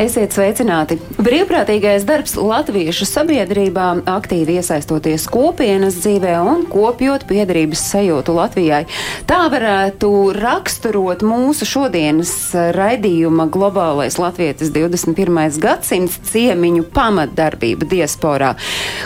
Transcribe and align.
Esiet 0.00 0.32
sveicināti! 0.32 0.96
Brīvprātīgais 1.20 2.06
darbs 2.08 2.32
latviešu 2.38 3.04
sabiedrībā 3.04 3.88
aktīvi 4.08 4.56
iesaistoties 4.56 5.26
kopienas 5.28 5.98
dzīvē 6.00 6.38
un 6.40 6.62
kopjot 6.70 7.26
piedarības 7.28 7.82
sajūtu 7.90 8.32
Latvijai. 8.36 8.86
Tā 9.28 9.42
varētu 9.52 10.08
raksturot 10.38 11.24
mūsu 11.26 11.68
šodienas 11.68 12.32
raidījuma 12.76 13.46
globālais 13.52 14.16
latvietis 14.20 14.72
21. 14.72 15.60
gadsimts 15.60 16.16
ciemiņu 16.30 16.86
pamatdarbību 16.94 17.90
diasporā. 17.92 18.54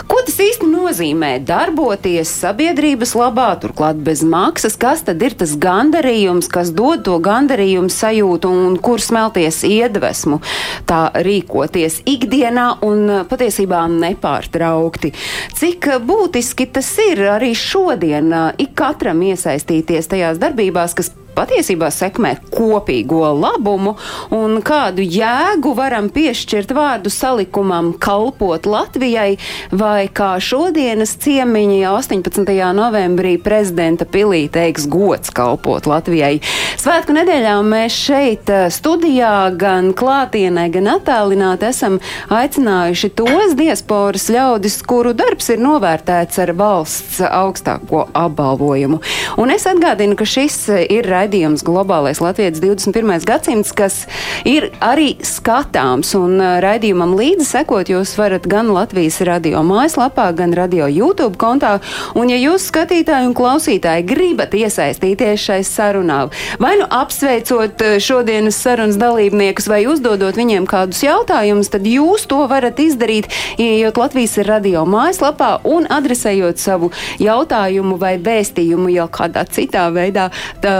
Ko 0.07 0.21
tas 0.23 0.39
īsti 0.43 0.71
nozīmē 0.71 1.33
darboties 1.43 2.31
sabiedrības 2.45 3.15
labā, 3.19 3.49
turklāt 3.59 3.99
bez 4.07 4.23
maksas? 4.23 4.79
Kas 4.79 5.03
tad 5.07 5.19
ir 5.25 5.35
tas 5.35 5.57
gandarījums, 5.59 6.47
kas 6.47 6.71
dod 6.71 7.03
to 7.09 7.19
gandarījumu 7.19 7.91
sajūtu 7.91 8.55
un 8.69 8.79
kur 8.79 9.03
smelties 9.03 9.65
iedvesmu? 9.67 10.39
Tā 10.85 11.01
rīkoties 11.25 12.01
ikdienā 12.07 12.67
un 12.87 13.25
patiesībā 13.29 13.83
nepārtraukti. 13.91 15.13
Cik 15.57 15.91
būtiski 16.07 16.69
tas 16.73 16.89
ir 17.07 17.23
arī 17.37 17.53
šodien 17.57 18.33
ik 18.57 18.75
katram 18.77 19.23
iesaistīties 19.31 20.11
tajās 20.11 20.41
darbībās, 20.41 20.93
kas 20.97 21.13
patiesībā 21.37 21.89
sekmē 21.93 22.33
kopīgo 22.51 23.29
labumu 23.37 23.93
un 24.33 24.59
kādu 24.65 25.05
jēgu 25.05 25.73
varam 25.77 26.09
piešķirt 26.13 26.73
vārdu 26.75 27.11
salikumam 27.13 27.93
kalpot 28.01 28.65
Latvijai, 28.67 29.37
vai 29.71 30.07
kā 30.09 30.35
šodienas 30.41 31.13
ciemiņi 31.21 31.83
18. 31.89 32.49
novembrī 32.77 33.35
prezidenta 33.43 34.07
pilī 34.09 34.45
teiks 34.51 34.87
gods 34.89 35.31
kalpot 35.35 35.87
Latvijai. 35.89 36.39
Svētku 36.81 37.15
nedēļā 37.17 37.55
mēs 37.67 37.95
šeit 38.07 38.51
studijā 38.73 39.51
gan 39.59 39.93
klātienē, 39.97 40.67
gan 40.73 40.91
attālināti 40.97 41.69
esam 41.69 41.99
aicinājuši 42.33 43.11
tos 43.17 43.55
diasporas 43.57 44.27
ļaudis, 44.33 44.79
kuru 44.87 45.13
darbs 45.17 45.51
ir 45.53 45.61
novērtēts 45.63 46.41
ar 46.43 46.53
valsts 46.57 47.21
augstāko 47.27 48.07
apbalvojumu. 48.17 49.01
Un 49.41 49.53
es 49.53 49.67
atgādinu, 49.69 50.17
ka 50.17 50.25
šis 50.27 50.59
ir 50.87 51.05
raidījums 51.07 51.26
raidījums 51.27 51.63
Globālais 51.67 52.21
Latvijas 52.23 52.61
21. 52.61 53.25
gadsimts, 53.27 53.73
kas 53.75 54.05
ir 54.47 54.69
arī 54.79 55.17
skatāms. 55.19 56.13
Un 56.15 56.39
raidījumam 56.63 57.15
līdzi 57.17 57.45
sekot, 57.45 57.89
jūs 57.91 58.15
varat 58.17 58.47
gan 58.47 58.71
Latvijas 58.71 59.19
radio 59.27 59.59
mājaslapā, 59.67 60.29
gan 60.37 60.55
radio 60.55 60.87
YouTube 60.87 61.35
kontā. 61.37 61.81
Un, 62.15 62.31
ja 62.31 62.37
jūs 62.39 62.69
skatītāji 62.71 63.27
un 63.27 63.35
klausītāji 63.35 64.05
gribat 64.07 64.55
iesaistīties 64.55 65.43
šai 65.43 65.59
sarunā, 65.67 66.29
vai 66.63 66.77
nu 66.79 66.87
apsveicot 66.87 67.83
šodienas 68.03 68.61
sarunas 68.63 68.99
dalībniekus, 69.01 69.67
vai 69.67 69.83
uzdodot 69.89 70.39
viņiem 70.39 70.67
kādus 70.69 71.03
jautājumus, 71.03 71.71
tad 71.73 71.87
jūs 71.87 72.27
to 72.31 72.39
varat 72.47 72.79
izdarīt, 72.79 73.27
ieejot 73.59 73.99
Latvijas 73.99 74.37
radio 74.47 74.85
mājaslapā 74.87 75.57
un 75.67 75.89
adresējot 75.91 76.61
savu 76.61 76.93
jautājumu 77.19 77.99
vai 77.99 78.15
vēstījumu 78.21 78.95
jau 78.95 79.11
kādā 79.11 79.43
citā 79.51 79.89
veidā. 79.91 80.29
Tā, 80.63 80.77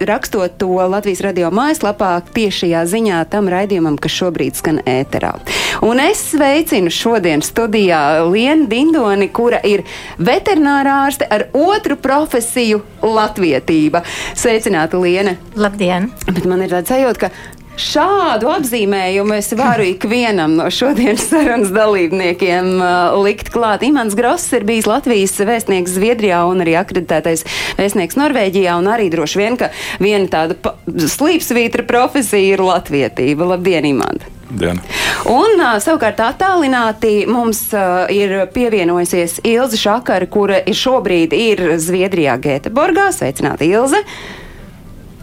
rakstot 0.00 0.56
to 0.58 0.68
Latvijas 0.68 1.20
radio 1.24 1.50
mājaslapā 1.54 2.12
tiešajā 2.34 2.84
ziņā 2.86 3.20
tam 3.30 3.48
raidījumam, 3.50 3.98
kas 4.00 4.14
šobrīd 4.14 4.58
skan 4.58 4.80
ēterā. 4.88 5.32
Un 5.86 6.00
es 6.02 6.22
sveicinu 6.32 6.92
šodien 6.92 7.42
studijā 7.44 8.22
Lienu 8.30 8.68
Dindoni, 8.70 9.30
kura 9.32 9.60
ir 9.66 9.84
veterinārā 10.18 11.00
ārste 11.06 11.28
ar 11.30 11.48
otru 11.56 11.96
profesiju- 11.96 12.82
latvietība. 13.18 14.04
Sveicināta, 14.34 15.00
Liena! 15.00 15.36
Labdien! 15.56 16.10
Bet 16.26 16.44
man 16.44 16.62
ir 16.62 16.70
tāds 16.70 16.90
sajūta, 16.90 17.18
ka 17.18 17.30
Šādu 17.80 18.50
apzīmējumu 18.52 19.38
es 19.38 19.48
varu 19.56 19.86
ikvienam 19.88 20.52
no 20.58 20.66
šodienas 20.74 21.22
sarunas 21.30 21.70
dalībniekiem 21.72 22.74
uh, 22.76 23.14
likt 23.24 23.48
klāt. 23.54 23.84
Imants 23.86 24.16
Gross 24.18 24.50
ir 24.56 24.66
bijis 24.68 24.88
Latvijas 24.90 25.38
vēstnieks 25.48 25.94
Zviedrijā 25.96 26.42
un 26.50 26.60
arī 26.60 26.74
akreditētais 26.80 27.46
vēstnieks 27.78 28.18
Norvēģijā, 28.20 28.74
un 28.82 28.90
arī 28.92 29.08
droši 29.12 29.40
vien, 29.40 29.56
ka 29.60 29.70
viena 30.02 30.28
tāda 30.28 30.74
slīpsvītra 30.86 31.86
profesija 31.88 32.58
ir 32.58 32.64
latvietība. 32.66 33.48
Labdien, 33.54 33.88
Imants! 33.88 34.28
Diena. 34.50 34.82
Un 35.30 35.62
uh, 35.62 35.78
savukārt 35.80 36.20
attālināti 36.26 37.22
mums 37.30 37.62
uh, 37.72 38.04
ir 38.12 38.50
pievienojusies 38.52 39.38
Ilze 39.46 39.80
Šakara, 39.80 40.28
kura 40.28 40.60
ir 40.60 40.76
šobrīd 40.76 41.32
ir 41.38 41.64
Zviedrijā 41.80 42.36
Gēteborgā. 42.42 43.08
Sveicināta 43.16 43.64
Ilze! 43.64 44.04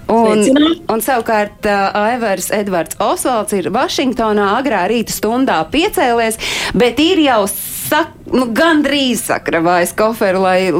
Un, 0.08 0.44
un 0.88 1.02
savukārt 1.04 1.68
uh, 1.68 1.90
Aivars 2.08 2.48
Edvards 2.56 2.96
Osvalds 3.04 3.56
ir 3.58 3.68
Vašingtonā 3.76 4.54
agrā 4.56 4.86
rīta 4.88 5.12
stundā 5.12 5.58
piecēlies, 5.72 6.40
bet 6.80 7.02
ir 7.04 7.20
jau 7.26 7.42
sak, 7.52 8.14
nu, 8.32 8.48
gandrīz 8.56 9.26
sakravājis 9.28 9.94
koferu, 9.98 10.44
lai 10.46 10.72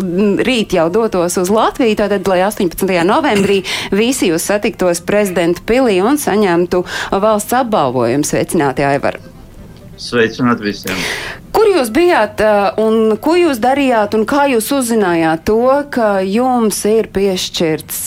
rīt 0.48 0.76
jau 0.78 0.88
dotos 0.94 1.38
uz 1.42 1.52
Latviju, 1.52 1.98
tātad, 2.00 2.28
lai 2.32 2.42
18. 2.48 2.88
novembrī 3.08 3.62
visi 3.96 4.32
jūs 4.32 4.48
satiktos 4.48 5.04
prezidenta 5.08 5.64
pilī 5.68 6.00
un 6.04 6.20
saņemtu 6.22 6.84
valsts 7.12 7.58
apbalvojumu. 7.62 8.28
Sveicināti, 8.28 8.88
Aivar! 8.88 9.20
Sveicināt 9.98 10.62
visiem! 10.62 10.98
Kur 11.68 11.82
jūs 11.82 11.90
bijāt 11.92 12.40
un 12.80 13.18
ko 13.20 13.34
jūs 13.36 13.58
darījāt 13.60 14.14
un 14.16 14.22
kā 14.24 14.46
jūs 14.48 14.70
uzzinājāt 14.72 15.42
to, 15.50 15.58
ka 15.92 16.22
jums 16.24 16.78
ir 16.88 17.10
piešķirts 17.12 17.98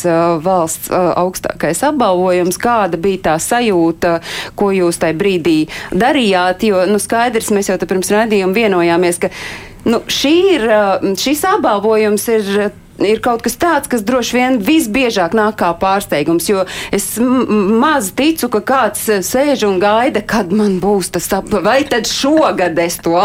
valsts 0.41 0.88
augstākais 0.97 1.82
apbalvojums? 1.91 2.56
Kāda 2.56 2.97
bija 2.97 3.20
tā 3.26 3.34
sajūta, 3.37 4.15
ko 4.56 4.70
jūs 4.72 5.03
tajā 5.04 5.19
brīdī 5.20 5.59
darījāt? 5.93 6.65
Jo, 6.70 6.87
nu, 6.88 6.97
skaidrs, 7.04 7.53
mēs 7.53 7.69
jau 7.69 7.76
te 7.76 7.84
pirms 7.91 8.09
raidījuma 8.16 8.56
vienojāmies, 8.56 9.20
ka 9.20 9.28
nu, 9.93 10.00
šī 10.09 10.34
ir, 10.54 10.65
šis 11.20 11.44
apbalvojums 11.53 12.28
ir 12.32 12.49
ir 13.06 13.21
kaut 13.25 13.44
kas 13.44 13.56
tāds, 13.61 13.91
kas 13.91 14.05
droši 14.06 14.37
vien 14.37 14.59
visbiežāk 14.65 15.34
nāk 15.37 15.59
kā 15.61 15.71
pārsteigums, 15.81 16.49
jo 16.50 16.65
es 16.94 17.06
maz 17.21 18.12
ticu, 18.16 18.50
ka 18.53 18.62
kāds 18.72 19.06
sēž 19.27 19.66
un 19.69 19.81
gaida, 19.83 20.22
kad 20.22 20.53
man 20.53 20.78
būs 20.83 21.12
tas 21.15 21.28
apbalvojums, 21.37 21.66
vai 21.66 21.81
tad 21.91 22.09
šogad 22.11 22.78
es 22.83 23.00
to 23.05 23.16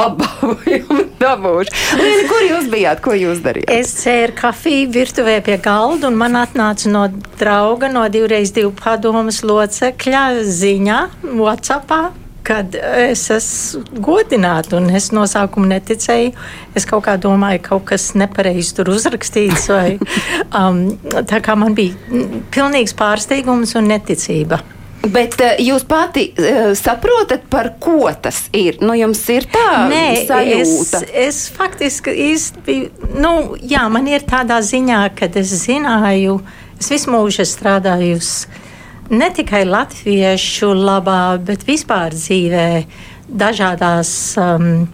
dabūšu. 1.24 1.78
Lēni, 2.02 2.28
kur 2.32 2.44
jūs 2.48 2.70
bijāt, 2.72 3.02
ko 3.06 3.16
jūs 3.18 3.42
darījāt? 3.46 3.72
Es 3.76 3.96
dzēru 4.02 4.36
kafiju 4.40 4.92
virtuvē 4.96 5.40
pie 5.46 5.58
galda, 5.64 6.10
un 6.10 6.20
man 6.20 6.38
atnāca 6.42 6.92
no 6.92 7.08
drauga, 7.40 7.92
no 7.92 8.06
divreiz 8.12 8.54
divu 8.56 8.74
padomas 8.76 9.42
locekļa 9.46 10.28
ziņa 10.44 11.02
WhatsAppā 11.36 12.25
kad 12.46 12.76
es 12.76 13.26
esmu 13.34 14.02
godināta, 14.06 14.78
un 14.80 14.90
es 14.96 15.10
no 15.16 15.26
sākuma 15.30 15.76
neticēju. 15.76 16.34
Es 16.78 16.88
kaut 16.90 17.06
kā 17.08 17.18
domāju, 17.22 17.64
ka 17.64 17.76
kaut 17.76 17.90
kas 17.94 18.12
nepareizi 18.18 18.76
tur 18.78 18.94
uzrakstīts, 18.94 19.68
vai 19.72 19.98
um, 20.60 20.86
tā 21.28 21.42
kā 21.44 21.58
man 21.60 21.76
bija 21.78 22.24
pilnīgs 22.54 22.96
pārsteigums 22.98 23.76
un 23.80 23.90
neticība. 23.94 24.62
Bet 25.06 25.38
uh, 25.44 25.54
jūs 25.62 25.86
pati 25.86 26.28
uh, 26.34 26.72
saprotat, 26.78 27.46
par 27.52 27.76
ko 27.82 28.10
tas 28.22 28.46
ir? 28.56 28.80
Nu, 28.82 28.96
jums 28.98 29.22
ir 29.34 29.46
tā 29.54 29.86
Nē, 29.92 30.06
sajūta. 30.30 31.02
Es, 31.06 31.16
es 31.26 31.42
faktiski 31.54 32.14
īsti 32.32 32.66
biju, 32.66 33.10
nu, 33.22 33.34
jā, 33.62 33.86
man 33.94 34.10
ir 34.10 34.26
tādā 34.26 34.62
ziņā, 34.66 35.04
ka 35.18 35.30
es 35.42 35.54
zināju, 35.66 36.40
es 36.80 36.90
visu 36.94 37.14
mūžu 37.14 37.46
strādāju 37.46 38.18
ne 39.10 39.30
tikai 39.34 39.66
latviešu 39.68 40.72
labā, 40.78 41.38
bet 41.46 41.66
vispār 41.68 42.16
dzīvē, 42.16 42.70
dažādās 43.26 44.10
um, 44.42 44.88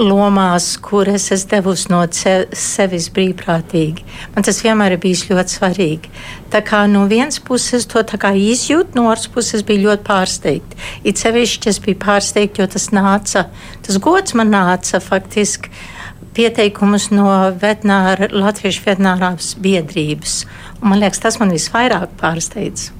lomās, 0.00 0.74
kuras 0.80 1.28
es 1.34 1.44
devusi 1.48 1.90
no 1.92 2.00
sevis 2.08 3.08
brīvprātīgi. 3.14 4.04
Man 4.34 4.46
tas 4.46 4.62
vienmēr 4.64 4.96
ir 4.96 5.02
bijis 5.02 5.26
ļoti 5.28 5.56
svarīgi. 5.58 6.12
Tā 6.52 6.62
kā 6.64 6.84
no 6.90 7.04
vienas 7.10 7.40
puses 7.40 7.86
to 7.90 8.00
izjūt, 8.00 8.94
no 8.94 9.08
otras 9.10 9.28
puses 9.28 9.62
bija 9.62 9.88
ļoti 9.88 10.06
pārsteigta. 10.06 10.76
It 11.04 11.20
sevišķi 11.20 11.68
es 11.68 11.80
biju 11.84 12.00
pārsteigta, 12.00 12.62
jo 12.62 12.66
tas 12.66 12.90
nāca, 12.92 13.48
tas 13.82 13.98
gods 13.98 14.34
man 14.34 14.50
nāca 14.54 15.00
faktiski 15.00 15.70
pieteikumus 16.34 17.10
no 17.12 17.28
veterināra, 17.60 18.28
Latviešu 18.32 18.82
veterinārās 18.88 19.54
biedrības. 19.62 20.44
Un, 20.80 20.90
man 20.90 21.02
liekas, 21.04 21.22
tas 21.22 21.38
man 21.38 21.52
visvairāk 21.54 22.16
pārsteidz. 22.20 22.90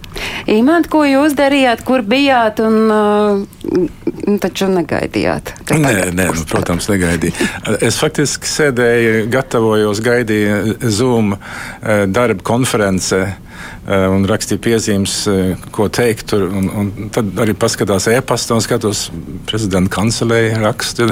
Imants, 0.51 0.91
ko 0.93 1.05
jūs 1.09 1.37
darījāt, 1.39 1.85
kur 1.87 2.05
bijāt 2.07 2.61
un 2.65 2.77
uh, 2.93 4.37
taču 4.43 4.69
negaidījāt? 4.73 5.55
Nē, 5.73 5.95
nē 6.15 6.29
nu, 6.35 6.45
protams, 6.49 6.89
negaidīju. 6.93 7.49
Es 7.85 7.99
faktiski 8.01 8.51
sēdēju, 8.51 9.25
gatavojos, 9.33 10.03
gaidīju 10.05 10.91
Zoom 10.93 11.35
darba 12.15 12.47
konferencē 12.47 13.25
un 13.87 14.25
rakstīja 14.29 14.63
piezīmes, 14.65 15.17
ko 15.75 15.89
teikt. 15.93 16.27
Tur, 16.33 16.47
un, 16.49 16.69
un 16.71 17.11
tad 17.15 17.35
arī 17.43 17.55
paskatās 17.59 18.09
e-pastā 18.13 18.57
un 18.57 18.65
skatos 18.65 19.07
prezidenta 19.49 19.93
kancelēju 19.99 20.61
rakstu. 20.63 21.09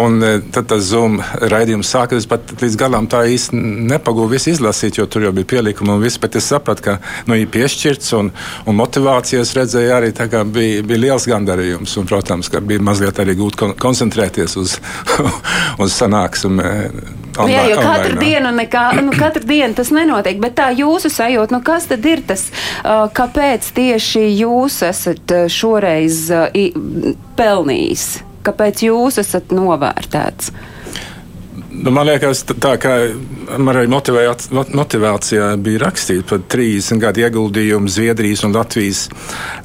Un 0.00 0.18
tad 0.54 0.68
tas 0.72 0.84
Zoom 0.90 1.20
raidījums 1.52 1.90
sākās. 1.94 2.24
Es 2.24 2.30
pat 2.30 2.54
līdz 2.60 2.78
galam 2.80 3.08
tā 3.10 3.24
īsti 3.30 3.58
nepagūvu 3.94 4.34
visu 4.34 4.52
izlasīt, 4.52 4.98
jo 4.98 5.08
tur 5.10 5.26
jau 5.26 5.34
bija 5.36 5.50
pielikumi 5.54 5.94
un 5.94 6.02
viss. 6.04 6.20
Bet 6.20 6.38
es 6.40 6.50
sapratu, 6.52 6.86
ka 6.88 6.96
nu, 7.30 7.38
ir 7.38 7.50
piešķirts 7.54 8.14
un, 8.18 8.32
un 8.68 8.80
motivācijas 8.80 9.54
redzēju 9.58 9.94
arī 9.96 10.12
bija, 10.52 10.84
bija 10.84 11.02
liels 11.06 11.28
gandarījums. 11.30 11.96
Un, 12.00 12.08
protams, 12.10 12.52
ka 12.52 12.62
bija 12.64 12.82
mazliet 12.84 13.20
arī 13.22 13.36
gūt 13.38 13.60
koncentrēties 13.80 14.58
uz, 14.60 14.78
uz 15.82 15.94
sanāksmi 15.96 16.72
Online, 17.34 17.54
Jā, 17.54 17.62
jo 17.72 17.78
katru 17.82 18.12
online, 18.12 18.20
dienu, 18.22 18.50
nekā, 18.54 18.82
nu, 19.02 19.14
katru 19.18 19.42
dienu 19.48 19.74
tas 19.74 19.90
nenotiek, 19.94 20.38
bet 20.42 20.54
tā 20.58 20.68
jūsu 20.76 21.10
sajūta, 21.10 21.56
nu 21.56 21.62
kas 21.66 21.88
tad 21.90 22.06
ir 22.06 22.22
tas, 22.28 22.44
kāpēc 22.84 23.72
tieši 23.74 24.22
jūs 24.38 24.78
esat 24.86 25.34
šoreiz 25.50 26.28
pelnījis? 27.38 28.06
Kāpēc 28.44 28.84
jūs 28.86 29.18
esat 29.22 29.54
novērtēts? 29.56 30.52
Nu, 31.74 31.90
man 31.90 32.06
liekas, 32.06 32.44
tā 32.62 32.76
kā 32.78 32.92
man 33.58 33.74
arī 33.74 33.88
motivācijā 33.90 35.48
bija 35.58 35.80
rakstīts 35.82 36.26
par 36.28 36.42
30 36.54 37.00
gadu 37.02 37.24
ieguldījumu 37.24 37.90
Zviedrijas 37.90 38.44
un 38.46 38.54
Latvijas 38.54 39.00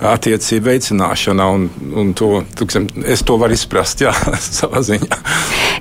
attiecību 0.01 0.71
veicināšanā. 0.71 1.45
Un, 1.53 1.67
un 2.01 2.13
to, 2.17 2.31
tuksim, 2.57 2.88
es 3.06 3.21
to 3.25 3.38
varu 3.41 3.53
izprast, 3.53 4.01
jā, 4.01 4.13
savā 4.59 4.81
ziņā. 4.88 5.19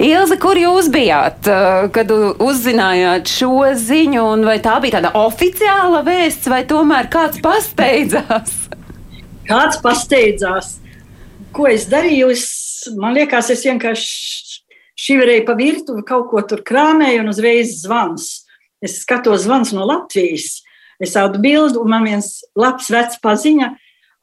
Ilze, 0.04 0.36
kur 0.42 0.60
jūs 0.60 0.90
bijāt, 0.92 1.48
kad 1.94 2.12
uzzinājāt 2.12 3.32
šo 3.32 3.70
ziņu? 3.80 4.26
Vai 4.44 4.58
tā 4.64 4.76
bija 4.84 4.98
tāda 4.98 5.14
oficiāla 5.18 6.04
vēsts, 6.06 6.50
vai 6.52 6.60
tomēr 6.68 7.08
kāds 7.12 7.40
pasteidzās? 7.44 8.52
Kāds 9.48 9.80
pasteidzās? 9.80 10.76
Ko 11.56 11.70
es 11.72 11.88
darīju? 11.88 12.28
Es, 12.36 12.44
man 13.00 13.16
liekas, 13.16 13.48
es 13.54 13.64
vienkārši 13.64 14.47
šiverēju 14.98 15.46
pa 15.46 15.56
virtuvi, 15.58 16.04
kaut 16.06 16.28
ko 16.32 16.42
tur 16.46 16.64
krāmēju 16.66 17.22
un 17.22 17.32
uzreiz 17.32 17.78
zvans. 17.82 18.28
Es 18.84 19.00
skatos 19.02 19.44
zvans 19.46 19.72
no 19.74 19.86
Latvijas. 19.88 20.62
Es 20.98 21.14
atbildu, 21.18 21.82
un 21.84 21.92
man 21.92 22.06
viens 22.06 22.40
labs 22.58 22.90
vecs 22.90 23.20
paziņa 23.22 23.72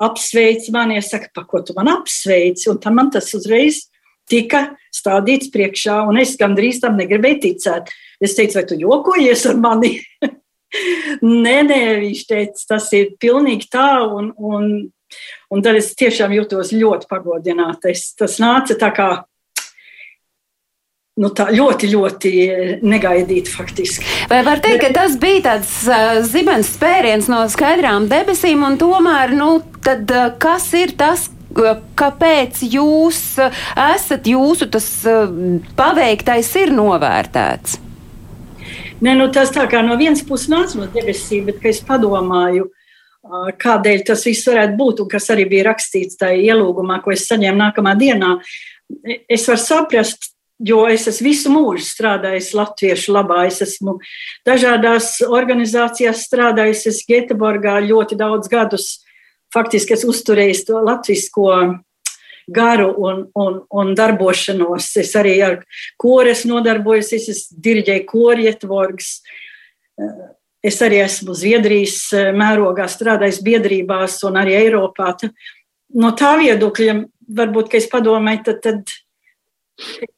apsveic 0.04 0.68
mani, 0.76 0.98
es 1.00 1.10
saku, 1.12 1.30
pa 1.36 1.46
ko 1.48 1.62
tu 1.64 1.76
man 1.78 1.88
apsveici, 1.94 2.68
un 2.72 2.80
tam 2.84 2.98
man 3.00 3.12
tas 3.14 3.30
uzreiz 3.38 3.86
tika 4.28 4.74
stādīts 4.94 5.52
priekšā, 5.54 6.02
un 6.10 6.20
es 6.20 6.34
gandrīz 6.40 6.82
tam 6.84 6.98
negribēju 7.00 7.42
ticēt. 7.46 7.94
Es 8.24 8.36
teicu, 8.36 8.58
vai 8.60 8.66
tu 8.68 8.80
jokojies 8.80 9.46
ar 9.52 9.62
mani? 9.62 9.94
nē, 11.46 11.56
nē, 11.70 11.80
viņš 12.02 12.26
teica, 12.28 12.66
tas 12.74 12.90
ir 12.98 13.14
pilnīgi 13.22 13.70
tā, 13.72 13.88
un, 14.04 14.34
un, 14.36 14.68
un 15.52 15.64
tad 15.64 15.80
es 15.80 15.94
tiešām 15.96 16.36
jūtos 16.36 16.74
ļoti 16.76 17.08
pagodināta. 17.12 17.94
Es, 17.94 18.10
tas 18.18 18.40
nāca 18.44 18.78
tā 18.82 18.92
kā 18.96 19.10
nu, 21.22 21.30
tā 21.32 21.48
ļoti, 21.56 21.92
ļoti 21.94 22.32
negaidīti 22.84 23.54
faktiski. 23.54 24.08
Vai 24.32 24.42
var 24.48 24.60
teikt, 24.64 24.82
ka 24.84 24.92
tas 24.98 25.16
bija 25.20 25.46
tāds 25.52 25.72
uh, 25.88 26.20
zibens 26.28 26.74
spēriens 26.76 27.30
no 27.32 27.46
skaidrām 27.52 28.10
debesīm, 28.12 28.66
un 28.68 28.76
tomēr, 28.82 29.32
nu, 29.38 29.62
tad 29.86 30.12
uh, 30.12 30.34
kas 30.42 30.68
ir 30.76 30.96
tas, 31.00 31.30
kāpēc 31.96 32.60
jūs 32.68 33.20
esat, 33.40 34.28
jūsu 34.28 34.68
tas 34.74 34.88
paveiktais 35.78 36.50
ir 36.60 36.74
novērtēts? 36.76 37.78
Nē, 39.00 39.14
nu, 39.16 39.30
tas 39.32 39.54
tā 39.56 39.64
kā 39.72 39.80
no 39.86 39.96
vienas 40.00 40.24
puses 40.28 40.50
nāca 40.52 40.82
no 40.82 40.90
debesīm, 40.92 41.48
bet 41.48 41.64
es 41.72 41.80
padomāju, 41.86 42.68
kādēļ 43.64 44.06
tas 44.12 44.28
viss 44.28 44.48
varētu 44.48 44.76
būt, 44.80 45.02
un 45.04 45.12
kas 45.16 45.32
arī 45.32 45.48
bija 45.50 45.70
rakstīts 45.70 46.20
tajā 46.20 46.44
ielūgumā, 46.52 47.00
ko 47.04 47.16
es 47.16 47.24
saņēmu 47.30 47.62
nākamā 47.64 47.96
dienā. 48.00 48.36
Es 49.32 49.48
varu 49.50 49.64
saprast 49.64 50.35
Jo 50.64 50.86
es 50.88 51.04
esmu 51.12 51.28
visu 51.28 51.52
mūžu 51.52 51.84
strādājis 51.84 52.54
latviešu 52.56 53.12
labā. 53.12 53.42
Es 53.50 53.60
esmu 53.66 53.98
dažādās 54.48 55.18
organizācijās 55.28 56.24
strādājis. 56.30 56.86
Es 56.94 57.02
Göteborgā 57.10 57.82
ļoti 57.84 58.16
daudz 58.20 58.48
gadus 58.52 58.94
faktiski 59.56 59.96
esmu 59.96 60.14
uzturējis 60.14 60.64
to 60.70 60.80
latvisko 60.84 61.50
garu 62.56 62.92
un, 63.02 63.26
un, 63.36 63.60
un 63.68 63.94
darbošanos. 63.98 64.92
Es 65.02 65.16
arī 65.18 65.36
ar 65.44 65.60
kores 66.02 66.46
nodarbojos, 66.48 67.14
es 67.18 67.48
diriģēju 67.52 68.06
kori 68.10 68.48
Göteborgas. 68.50 69.18
Es 70.66 70.80
arī 70.82 71.02
esmu 71.04 71.36
Zviedrijas 71.38 72.00
mērogā 72.36 72.88
strādājis 72.90 73.42
biedrībās 73.46 74.22
un 74.28 74.40
arī 74.42 74.58
Eiropā. 74.60 75.14
No 75.96 76.12
tā 76.18 76.36
viedokļa 76.42 76.96
varbūt, 77.36 77.72
ka 77.72 77.80
es 77.80 77.90
padomāju, 77.90 78.44
tad, 78.48 78.62
tad 78.66 78.96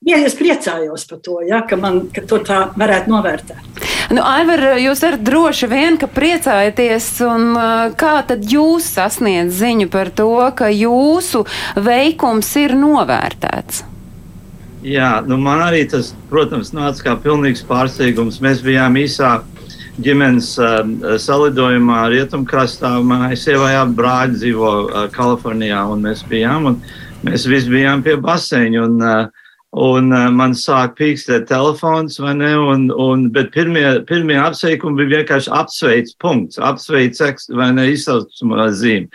Ja 0.05 0.19
es 0.21 0.35
priecājos 0.37 1.07
par 1.09 1.19
to, 1.25 1.39
ja, 1.47 1.63
ka, 1.67 1.79
man, 1.81 2.03
ka 2.13 2.21
to 2.29 2.37
tā 2.45 2.59
varētu 2.77 3.11
novērtēt. 3.11 3.81
Nu, 4.13 4.21
Aivar, 4.21 4.61
jūs 4.79 5.01
varat 5.03 5.23
droši 5.25 5.67
vien, 5.71 5.97
ka 5.99 6.07
priecājaties, 6.07 7.09
un 7.25 7.57
kā 7.99 8.13
tad 8.29 8.45
jūs 8.47 8.87
sasniedz 8.95 9.57
ziņu 9.57 9.89
par 9.91 10.13
to, 10.15 10.29
ka 10.55 10.69
jūsu 10.71 11.43
veikums 11.75 12.53
ir 12.61 12.77
novērtēts? 12.77 13.83
Jā, 14.85 15.17
nu 15.27 15.39
man 15.41 15.63
arī 15.65 15.81
tas, 15.89 16.13
protams, 16.29 16.69
nāca 16.77 17.09
kā 17.09 17.15
pilnīgs 17.19 17.65
pārsteigums. 17.67 18.37
Mēs 18.45 18.61
bijām 18.63 18.95
īsā 19.01 19.39
ģimenes 20.05 20.53
uh, 20.61 21.17
salidojumā 21.19 22.05
rietumkrastā. 22.13 22.93
Manai 23.03 23.33
sievai 23.39 23.73
abi 23.79 23.97
brāļi 23.97 24.37
dzīvo 24.37 24.69
uh, 24.69 25.01
Kalifornijā, 25.11 25.81
un 25.91 26.05
mēs 26.05 26.21
bijām, 26.29 26.69
un 26.71 26.79
mēs 27.25 27.49
visi 27.49 27.73
bijām 27.73 28.05
pie 28.05 28.15
baseņa. 28.21 28.85
Un, 28.85 29.01
uh, 29.01 29.46
Un 29.77 30.09
uh, 30.09 30.29
man 30.33 30.55
sāk 30.57 30.95
pīkstēt 30.97 31.45
telefons, 31.51 32.17
vai 32.23 32.33
ne? 32.39 32.53
Un, 32.57 32.87
un, 32.89 33.27
bet 33.33 33.51
pirmie, 33.53 33.85
pirmie 34.09 34.39
apsveikumi 34.41 35.03
bija 35.03 35.19
vienkārši 35.19 35.51
apsveic, 35.53 36.15
punkts, 36.23 36.57
apsveic, 36.57 37.19
vai 37.53 37.69
ne, 37.77 37.91
izsaucamā 37.93 38.71
zīme. 38.73 39.11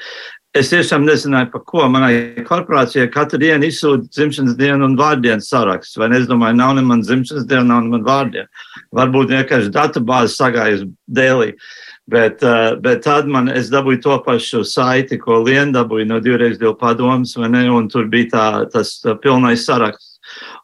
Es 0.53 0.69
tiešām 0.69 1.07
nezināju, 1.09 1.49
par 1.49 1.63
ko 1.65 1.87
manai 1.89 2.45
korporācijai 2.45 3.07
katru 3.11 3.39
dienu 3.41 3.71
izsūta 3.71 4.05
dzimšanas 4.13 4.59
dienu 4.59 4.85
un 4.85 4.99
vārdienas 4.99 5.49
saraksts. 5.49 5.97
Vai 5.97 6.11
ne? 6.13 6.21
Es 6.21 6.29
domāju, 6.29 6.59
nav 6.59 6.75
ne 6.77 6.85
man 6.85 7.01
dzimšanas 7.01 7.47
diena, 7.49 7.65
nav 7.71 7.87
ne 7.87 7.95
man 7.95 8.05
vārdiena. 8.05 8.67
Varbūt 8.93 9.33
vienkārši 9.33 9.73
databāze 9.73 10.37
sagājas 10.37 10.85
dēlī. 11.09 11.55
Bet, 12.13 12.45
uh, 12.45 12.77
bet 12.85 13.01
tad 13.07 13.33
man 13.33 13.49
es 13.49 13.73
dabūju 13.73 14.03
to 14.05 14.21
pašu 14.27 14.61
saiti, 14.69 15.17
ko 15.19 15.41
Liena 15.41 15.81
dabūja 15.81 16.11
no 16.13 16.21
divreiz 16.21 16.61
divu 16.61 16.77
padomus, 16.77 17.33
vai 17.41 17.49
ne? 17.49 17.65
Un 17.73 17.89
tur 17.89 18.13
bija 18.13 18.35
tā, 18.37 18.47
tas 18.77 18.99
pilnais 19.25 19.65
saraksts 19.65 20.12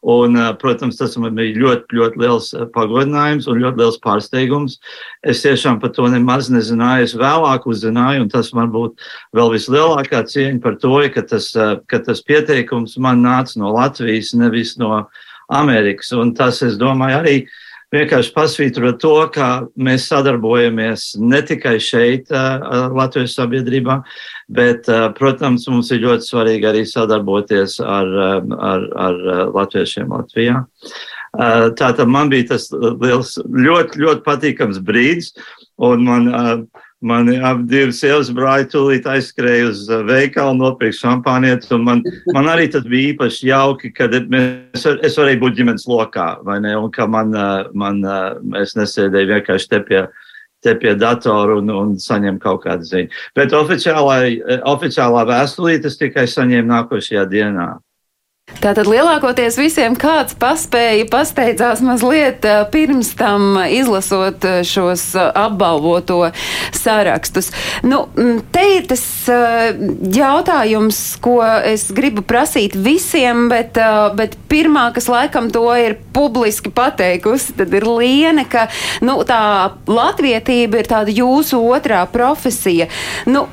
Un, 0.01 0.37
protams, 0.61 0.97
tas 0.99 1.17
man 1.19 1.35
bija 1.37 1.57
ļoti, 1.59 1.97
ļoti 1.99 2.21
liels 2.21 2.49
pagodinājums 2.75 3.49
un 3.51 3.61
ļoti 3.63 3.81
liels 3.81 3.99
pārsteigums. 4.03 4.77
Es 5.23 5.43
tiešām 5.43 5.81
par 5.81 5.93
to 5.95 6.07
nemaz 6.11 6.51
nezināju. 6.53 7.07
Es 7.09 7.15
vēlāk 7.19 7.67
uzzināju, 7.69 8.25
un 8.25 8.31
tas 8.31 8.53
man 8.55 8.71
būtu 8.73 9.09
vēl 9.35 9.53
vislielākā 9.55 10.23
cieņa 10.29 10.61
par 10.63 10.79
to, 10.81 10.95
ka 11.13 11.25
tas, 11.33 11.51
ka 11.89 12.03
tas 12.05 12.23
pieteikums 12.25 12.97
man 13.01 13.23
nāca 13.25 13.59
no 13.59 13.73
Latvijas, 13.75 14.35
nevis 14.37 14.77
no 14.79 15.05
Amerikas. 15.49 16.13
Un 16.15 16.33
tas, 16.37 16.61
es 16.65 16.77
domāju, 16.79 17.19
arī 17.19 17.35
vienkārši 17.93 18.33
pasvītro 18.35 18.91
to, 19.01 19.13
ka 19.33 19.49
mēs 19.79 20.07
sadarbojamies 20.11 21.11
ne 21.21 21.41
tikai 21.45 21.77
šeit, 21.81 22.29
Latvijas 22.29 23.37
sabiedrībā, 23.39 23.99
bet, 24.53 24.89
protams, 25.17 25.67
mums 25.71 25.91
ir 25.95 26.03
ļoti 26.05 26.29
svarīgi 26.29 26.69
arī 26.69 26.83
sadarboties 26.89 27.79
ar, 27.83 28.11
ar, 28.71 28.89
ar 29.07 29.23
latviešiem 29.55 30.13
Latvijā. 30.13 30.63
Tātad 31.79 32.09
man 32.09 32.29
bija 32.31 32.55
tas 32.55 32.69
liels, 32.73 33.35
ļoti, 33.37 34.01
ļoti 34.01 34.25
patīkams 34.25 34.79
brīdis, 34.85 35.33
un 35.77 36.05
man 36.07 36.29
Mani 37.01 37.37
abi 37.39 37.63
divi 37.71 37.93
sievas 37.95 38.27
brāļi 38.35 38.65
tūlīt 38.73 39.05
aizskrēja 39.07 39.69
uz 39.69 39.85
uh, 39.87 40.01
veikalu, 40.03 40.57
nopirka 40.59 40.97
šampānietu. 40.97 41.77
Man, 41.79 42.01
man 42.35 42.49
arī 42.51 42.65
tas 42.73 42.83
bija 42.83 43.13
īpaši 43.13 43.47
jauki, 43.47 43.93
kad 43.95 44.17
mēs, 44.27 44.83
es 44.83 45.15
varēju 45.15 45.39
būt 45.45 45.55
ģimenes 45.61 45.87
lokā, 45.87 46.27
vai 46.43 46.57
ne? 46.65 46.75
Un 46.75 46.91
ka 46.91 47.07
man, 47.07 47.31
uh, 47.31 47.69
man 47.71 48.03
uh, 48.03 48.35
es 48.59 48.75
nesēdēju 48.75 49.31
vienkārši 49.31 49.71
te 49.71 49.79
pie, 49.87 50.01
te 50.59 50.75
pie 50.81 50.97
datora 50.99 51.61
un, 51.61 51.71
un 51.71 51.95
saņēmu 52.03 52.43
kaut 52.43 52.65
kādu 52.67 52.91
ziņu. 52.91 53.15
Bet 53.39 53.55
oficiālā, 53.55 54.19
oficiālā 54.67 55.23
vēstulīte 55.31 55.87
es 55.87 55.95
tikai 56.03 56.27
saņēmu 56.27 56.67
nākošajā 56.73 57.23
dienā. 57.31 57.77
Tātad 58.59 58.89
lielākoties 58.91 59.55
visiem 59.55 59.93
kāds 59.95 60.35
paspēja, 60.39 61.05
pasteidzās 61.11 61.79
mazliet 61.85 62.43
eh, 62.43 62.65
pirms 62.73 63.13
tam 63.19 63.55
izlasot 63.63 64.43
eh, 64.43 64.57
šos 64.67 65.05
eh, 65.15 65.29
apbalvoto 65.39 66.17
sārakstus. 66.75 67.53
Nu, 67.87 68.01
te 68.51 68.65
ir 68.75 68.89
tas 68.89 69.03
jautājums, 69.29 70.99
ko 71.23 71.39
es 71.45 71.87
gribu 71.95 72.23
prasīt 72.27 72.75
visiem, 72.75 73.47
bet, 73.51 73.79
bet 74.19 74.35
pirmā, 74.51 74.89
kas 74.95 75.07
laikam 75.11 75.47
to 75.53 75.63
ir 75.79 75.95
publiski 76.15 76.71
pateikusi, 76.73 77.55
tad 77.59 77.75
ir 77.75 77.87
Liene, 77.87 78.43
ka 78.49 78.67
nu, 79.05 79.21
tā 79.27 79.41
latvietība 79.87 80.81
ir 80.81 80.89
tāda 80.89 81.15
jūsu 81.15 81.61
otrā 81.71 82.03
profesija. 82.11 82.89
Nu, 83.29 83.47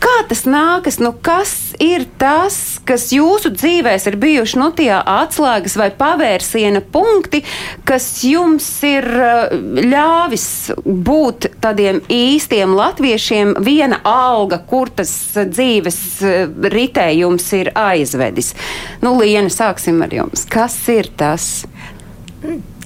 Kā 0.00 0.22
tas 0.30 0.46
nākas? 0.48 0.96
Nu, 1.02 1.10
kas 1.12 1.50
ir 1.82 2.06
tas, 2.20 2.80
kas 2.88 3.10
jūsu 3.12 3.50
dzīvēs 3.52 4.06
ir 4.08 4.16
bijuši 4.20 4.60
nu, 4.60 4.70
tie 4.76 4.92
atslēgas 4.96 5.74
vai 5.76 5.90
pavērsiena 5.92 6.80
punkti, 6.92 7.42
kas 7.88 8.06
jums 8.24 8.68
ir 8.86 9.04
eh, 9.04 9.52
ļāvis 9.90 10.46
būt 10.84 11.50
tādiem 11.60 12.00
īstiem 12.08 12.72
latviešiem, 12.78 13.58
viena 13.66 14.00
alga, 14.08 14.62
kur 14.70 14.88
tas 14.88 15.12
dzīves 15.36 15.98
eh, 16.24 16.46
ritējums 16.48 17.50
ir 17.60 17.72
aizvedis? 17.76 18.54
Nu, 19.04 19.18
Liena, 19.20 19.52
sāksim 19.52 20.00
ar 20.06 20.14
jums. 20.16 20.46
Kas 20.48 20.78
ir 20.88 21.10
tas? 21.20 21.50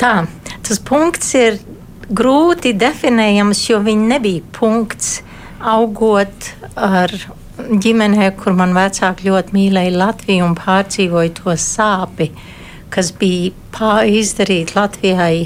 Tā, 0.00 0.16
tas 0.66 0.82
punkts 0.82 1.30
ir 1.38 1.60
grūti 2.10 2.74
definējams, 2.74 3.62
jo 3.70 3.78
viņi 3.86 4.10
nebija 4.10 4.42
punkts 4.58 5.20
augot 5.64 6.52
ar 6.76 7.12
ģimenē, 7.56 8.30
kur 8.38 8.56
man 8.58 8.74
vecāki 8.76 9.28
ļoti 9.30 9.56
mīlēja 9.56 9.96
Latviju 9.96 10.46
un 10.48 10.56
pārdzīvoja 10.58 11.34
to 11.38 11.54
sāpi, 11.60 12.30
kas 12.94 13.12
bija 13.18 14.00
izdarīta 14.04 14.80
Latvijai 14.80 15.36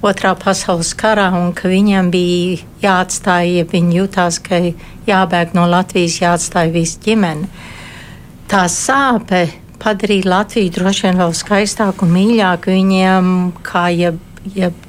Otrā 0.00 0.30
pasaules 0.32 0.94
karā, 0.96 1.26
un 1.36 1.50
ka 1.52 1.68
viņam 1.68 2.06
bija 2.08 2.62
jāatstāj, 2.80 3.50
ja 3.58 3.64
viņi 3.68 3.98
jutās, 3.98 4.38
ka 4.40 4.56
jābēg 5.04 5.52
no 5.52 5.66
Latvijas, 5.68 6.22
jāatstāj 6.22 6.70
visa 6.72 7.02
ģimene. 7.04 7.50
Tā 8.48 8.62
sāpe 8.72 9.42
padarīja 9.80 10.30
Latviju 10.32 10.72
droši 10.78 11.04
vien 11.06 11.20
vēl 11.20 11.36
skaistāku 11.36 12.08
un 12.08 12.14
mīļāku 12.16 12.72
viņiem, 12.72 13.28
kā 13.66 13.90
jeb, 13.92 14.16
jeb 14.56 14.88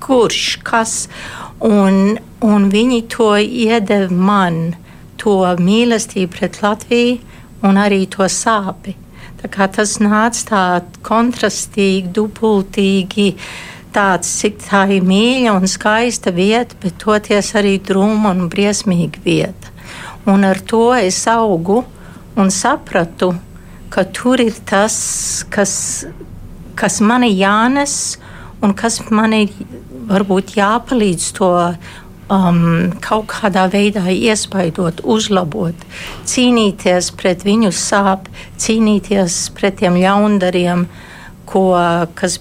kurš, 0.00 0.46
kas. 0.64 0.96
Un, 1.64 2.18
un 2.44 2.68
viņi 2.70 3.00
to 3.10 3.32
iedeva 3.42 4.14
man, 4.14 4.76
to 5.18 5.40
mīlestību 5.58 6.30
pret 6.36 6.60
Latviju 6.62 7.18
un 7.66 7.80
arī 7.82 8.04
to 8.10 8.28
sāpi. 8.30 8.94
Tas 9.38 9.96
nāca 10.02 10.44
tā 10.46 10.62
kontrastīgi, 11.06 12.10
dubultīgi, 12.14 13.32
tāds, 13.94 14.30
cik 14.40 14.58
tā 14.66 14.84
ir 14.94 15.06
mīļa 15.06 15.54
un 15.58 15.66
skaista 15.70 16.32
vieta, 16.34 16.78
bet 16.82 16.98
toties 17.02 17.52
arī 17.58 17.78
drūma 17.82 18.34
un 18.34 18.48
briesmīga 18.50 19.22
vieta. 19.24 19.74
Un 20.28 20.44
ar 20.44 20.60
to 20.60 20.90
es 20.94 21.22
augu 21.30 21.82
un 22.38 22.50
sapratu, 22.54 23.32
ka 23.90 24.04
tur 24.14 24.42
ir 24.42 24.58
tas, 24.68 24.98
kas, 25.50 26.06
kas 26.78 27.00
man 27.00 27.24
ir 27.26 27.38
jānes 27.38 28.18
un 28.62 28.74
kas 28.74 29.00
man 29.10 29.32
ir 29.32 29.54
varbūt 30.08 30.56
jāpalīdz 30.58 31.30
to 31.38 31.50
um, 32.32 32.92
kaut 33.04 33.28
kādā 33.32 33.66
veidā 33.72 34.06
iespaidot, 34.12 35.02
uzlabot, 35.04 35.76
cīnīties 36.28 37.12
pret 37.18 37.44
viņu 37.46 37.72
sāpēm, 37.74 38.46
cīnīties 38.60 39.40
pret 39.56 39.80
tiem 39.82 39.98
ļaundariem, 40.00 40.86
ko, 41.48 41.68
kas, 42.18 42.38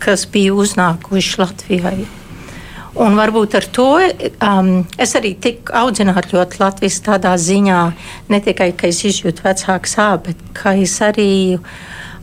kas 0.00 0.26
bija 0.30 0.56
uznākuši 0.60 1.38
Latvijai. 1.40 2.00
Un 3.00 3.14
varbūt 3.14 3.54
ar 3.54 3.64
to 3.70 3.86
um, 4.02 4.70
es 5.00 5.14
arī 5.16 5.30
tiku 5.40 5.72
audzināta 5.78 6.34
ļoti 6.34 6.58
latviešu 6.60 7.04
tādā 7.06 7.36
ziņā, 7.38 7.78
ne 8.28 8.40
tikai 8.42 8.72
ka 8.76 8.90
es 8.90 9.04
izjūtu 9.06 9.46
vecāku 9.46 9.88
sāpes, 9.88 10.34
bet 10.34 10.42
ka 10.58 10.74
es 10.74 10.96
arī 11.06 11.30
uh, 11.54 11.70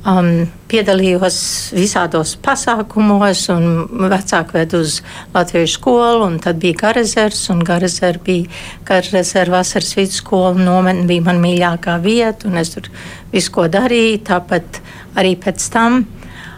um, 0.08 0.48
piedalījos 0.72 1.38
visādos 1.76 2.36
pasākumos, 2.44 3.46
un 3.54 4.08
vecāki 4.12 4.58
ved 4.58 4.76
uz 4.78 5.00
Latvijas 5.36 5.76
skolu, 5.78 6.26
un 6.28 6.40
tad 6.44 6.60
bija 6.62 6.80
Garazers, 6.82 7.44
un 7.54 7.64
Garazers 7.68 8.22
bija 8.26 8.50
Garazers 8.88 9.52
vasaras 9.54 9.94
vidusskola, 9.98 10.56
nometne 10.60 11.08
bija 11.10 11.28
man 11.28 11.42
mīļākā 11.44 11.98
vieta, 12.04 12.50
un 12.50 12.60
es 12.62 12.76
tur 12.76 12.92
visu 13.34 13.54
ko 13.56 13.68
darīju, 13.72 14.22
tāpat 14.32 14.82
arī 15.18 15.36
pēc 15.40 15.72
tam. 15.74 16.06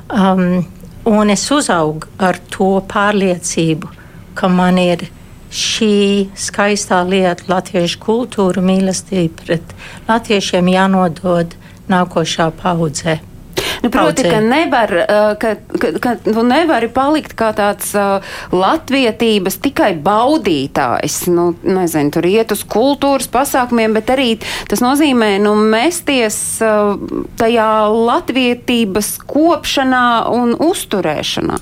Um, 0.09 0.65
un 1.09 1.29
es 1.29 1.45
uzaugu 1.53 2.09
ar 2.21 2.37
to 2.51 2.77
pārliecību, 2.89 3.95
ka 4.37 4.49
man 4.49 4.77
ir 4.81 5.07
šī 5.49 6.29
skaistā 6.37 7.01
lieta, 7.07 7.47
latviešu 7.49 8.01
kultūra, 8.03 8.61
mīlestība 8.61 9.45
pret 9.45 9.73
latviešiem 10.09 10.69
jānodod 10.75 11.57
nākošā 11.89 12.51
paudzē. 12.61 13.17
Nu, 13.83 13.89
proti, 13.89 14.23
ka, 14.27 14.39
nevar, 14.43 14.91
uh, 14.91 15.37
ka, 15.39 15.55
ka, 15.79 15.91
ka 16.03 16.15
tu 16.23 16.43
nevari 16.43 16.89
palikt 16.91 17.35
kā 17.39 17.53
tāds 17.55 17.93
uh, 17.95 18.19
latvietības 18.51 19.59
tikai 19.63 19.93
baudītājs. 20.03 21.21
Nu, 21.31 21.53
nezinu, 21.63 22.11
tur 22.11 22.27
iet 22.27 22.51
uz 22.55 22.65
kultūras 22.67 23.29
pasākumiem, 23.31 23.95
bet 23.95 24.11
arī 24.11 24.29
tas 24.69 24.83
nozīmē 24.83 25.37
nu, 25.43 25.55
mesties 25.71 26.37
uh, 26.65 26.99
tajā 27.39 27.71
latvietības 27.95 29.15
kopšanā 29.29 30.05
un 30.35 30.55
uzturēšanā. 30.59 31.59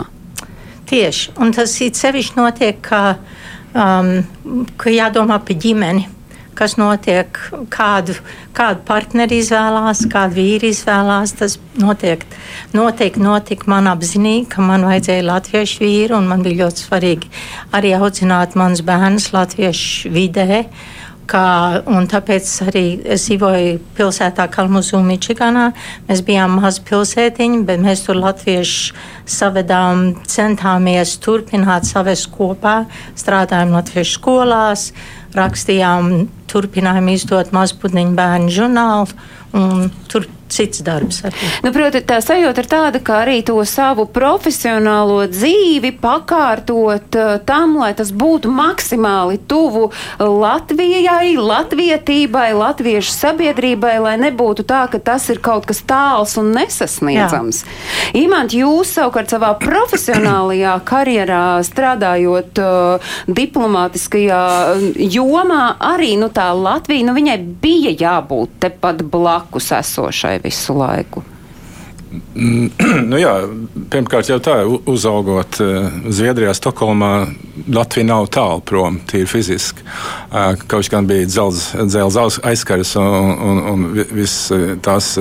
Tieši, 0.88 1.38
un 1.44 1.54
tas 1.54 1.74
ir 1.84 1.96
sevišķi 2.00 2.40
notiek, 2.40 2.78
ka, 2.82 3.18
um, 3.76 4.14
ka 4.80 4.94
jādomā 4.94 5.42
par 5.44 5.60
ģimeni 5.60 6.08
kas 6.58 6.76
notiek, 6.80 7.38
kādu, 7.74 8.16
kādu 8.58 8.84
partneri 8.88 9.42
izvēlās, 9.44 10.04
kādu 10.12 10.40
vīri 10.40 10.72
izvēlās. 10.74 11.36
Tas 11.38 11.58
notiek, 11.78 12.26
noteikti 12.76 13.24
notika 13.24 13.70
man 13.72 13.90
apzinīgi, 13.92 14.48
ka 14.56 14.66
man 14.66 14.86
vajadzēja 14.88 15.28
latviešu 15.30 15.84
vīru, 15.86 16.18
un 16.20 16.30
man 16.32 16.46
bija 16.46 16.66
ļoti 16.66 16.88
svarīgi 16.88 17.34
arī 17.78 17.94
audzināt 17.98 18.58
manus 18.60 18.84
bērnus 18.88 19.32
latviešu 19.36 20.14
vidē. 20.14 20.64
Kā, 21.28 21.84
tāpēc 22.12 22.50
arī 22.70 22.84
es 23.04 23.26
dzīvoju 23.28 23.80
pilsētā 23.98 24.46
Kalmuzu, 24.52 25.02
Mičiganā. 25.04 25.66
Mēs 26.08 26.22
bijām 26.24 26.56
maza 26.62 26.80
pilsētiņa, 26.88 27.60
bet 27.68 27.84
mēs 27.84 28.06
tur 28.06 28.20
latvieši 28.22 28.94
savedām, 29.28 30.06
centāmies 30.24 31.18
turpināt 31.20 31.90
savest 31.90 32.30
kopā, 32.32 32.78
strādājām 33.20 33.76
latviešu 33.76 34.22
skolās, 34.22 34.88
rakstījām 35.36 36.30
turpinājām 36.48 37.12
izdot 37.12 37.52
mazputniņu 37.56 38.16
bērnu 38.18 38.56
žurnālu. 38.56 39.12
Tur 40.08 40.32
cits 40.50 40.82
darbs. 40.86 41.22
Arī. 41.28 41.50
Nu, 41.66 41.72
proti, 41.76 42.02
tā 42.08 42.20
sajūta 42.24 42.64
ir 42.64 42.70
tāda, 42.72 43.02
ka 43.04 43.22
arī 43.24 43.40
to 43.46 43.58
savu 43.68 44.08
profesionālo 44.12 45.24
dzīvi 45.32 45.94
pakārtot 46.02 47.18
uh, 47.20 47.38
tam, 47.48 47.78
lai 47.82 47.92
tas 47.98 48.12
būtu 48.12 48.52
maksimāli 48.54 49.40
tuvu 49.50 49.90
Latvijai, 50.20 51.36
latvietībai, 51.38 52.50
latviešu 52.58 53.14
sabiedrībai, 53.14 53.98
lai 54.04 54.16
nebūtu 54.22 54.66
tā, 54.68 54.86
ka 54.92 55.02
tas 55.02 55.28
ir 55.34 55.42
kaut 55.44 55.68
kas 55.70 55.84
tāls 55.88 56.38
un 56.40 56.54
nesasniedzams. 56.56 57.64
Jā. 57.64 58.14
Imant, 58.24 58.56
jūs 58.56 58.96
savukārt 58.98 59.32
savā 59.34 59.54
profesionālajā 59.62 60.78
karjerā 60.88 61.46
strādājot 61.68 62.62
uh, 62.64 63.14
diplomātiskajā 63.28 64.42
jomā, 65.18 65.64
arī 65.94 66.16
nu, 66.20 66.32
tā 66.34 66.50
Latvija, 66.58 67.06
nu, 67.08 67.16
viņai 67.18 67.38
bija 67.62 67.94
jābūt 67.98 68.58
tepat 68.64 69.04
blakus 69.12 69.72
esošai 69.78 70.37
visu 70.44 70.76
laiku? 70.78 71.24
Mm, 72.36 72.70
nu 73.12 73.20
jā, 73.20 73.34
pirmkārt, 73.92 74.30
jau 74.32 74.40
tā, 74.44 74.62
uzaugot 74.88 75.60
eh, 75.64 75.90
Zviedrijā, 76.08 76.54
Stokholmā, 76.56 77.14
Latvija 77.74 78.06
nav 78.08 78.28
tālu 78.34 78.62
prom, 78.66 79.00
tīri 79.10 79.28
fiziski. 79.30 79.84
Kaut 80.68 80.90
gan 80.92 81.08
bija 81.10 81.26
dzelzs 81.28 82.40
aizkars 82.46 82.94
un, 83.00 83.32
un, 83.50 83.62
un 83.72 83.86
viss 83.96 84.52
eh, 84.54 84.76
tās 84.84 85.16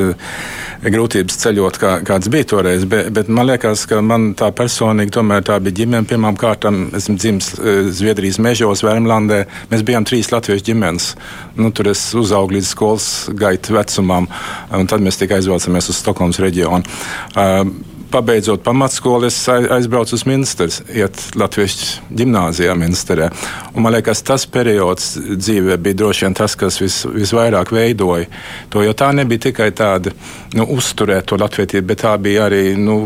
grūtības 0.85 1.39
ceļot, 1.41 1.79
kā, 1.81 1.93
kāds 2.07 2.31
bija 2.33 2.49
toreiz. 2.53 2.85
Bet, 2.89 3.09
bet 3.17 3.31
man 3.33 3.49
liekas, 3.51 3.87
ka 3.89 4.03
man 4.05 4.31
tā 4.39 4.51
personīgi 4.57 5.15
tomēr 5.17 5.47
tā 5.47 5.59
bija 5.63 5.81
ģimene. 5.83 6.09
Pirmām 6.11 6.39
kārtām 6.41 6.87
esmu 6.97 7.17
dzimis 7.19 7.53
Zviedrijas 7.97 8.41
mežos, 8.43 8.85
Vērmlandē. 8.87 9.43
Mēs 9.73 9.85
bijām 9.87 10.07
trīs 10.09 10.31
latviešu 10.35 10.69
ģimenes. 10.71 11.11
Nu, 11.57 11.73
tur 11.75 11.91
es 11.93 12.05
uzaugu 12.19 12.59
līdz 12.59 12.71
skolas 12.71 13.11
gaita 13.35 13.75
vecumam, 13.77 14.29
un 14.77 14.89
tad 14.91 15.05
mēs 15.05 15.21
tikai 15.23 15.41
aizvācamies 15.41 15.93
uz 15.93 16.01
Stokholmas 16.05 16.43
reģionu. 16.43 17.96
Pabeidzot 18.17 18.63
pamatskolu, 18.65 19.27
es 19.29 19.37
aizbraucu 19.49 20.15
uz 20.17 20.23
Minstras, 20.25 20.79
iet 20.89 21.19
Latvijas 21.37 21.99
gimnāzijā 22.09 22.73
Minsterē. 22.79 23.27
Un 23.75 23.85
man 23.85 23.93
liekas, 23.93 24.23
tas 24.25 24.47
periods 24.49 25.11
dzīvē 25.21 25.77
bija 25.85 25.99
droši 26.01 26.25
vien 26.25 26.37
tas, 26.39 26.55
kas 26.57 26.79
vis, 26.81 27.03
visvairāk 27.13 27.75
veidoja 27.77 28.31
to, 28.73 28.81
jo 28.87 28.95
tā 28.97 29.11
nebija 29.13 29.51
tikai 29.51 29.67
tāda 29.77 30.15
nu, 30.57 30.65
uzturēt 30.79 31.29
to 31.29 31.37
latvietību, 31.43 31.91
bet 31.91 32.01
tā 32.07 32.15
bija 32.25 32.47
arī 32.47 32.63
nu, 32.81 32.97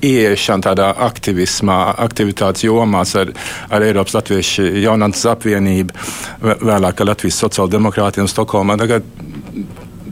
ieiešana 0.00 0.70
tādā 0.70 0.88
aktivismā, 1.10 1.76
aktivitātes 2.06 2.64
jomās 2.64 3.12
ar, 3.20 3.34
ar 3.68 3.84
Eiropas 3.84 4.16
Latviešu 4.16 4.64
jaunatnes 4.80 5.26
apvienību, 5.34 6.08
vēlāk 6.64 7.04
ar 7.04 7.12
Latvijas 7.12 7.44
sociāldemokrātiem 7.44 8.32
Stokholmā. 8.32 8.80
Tagad, 8.80 9.12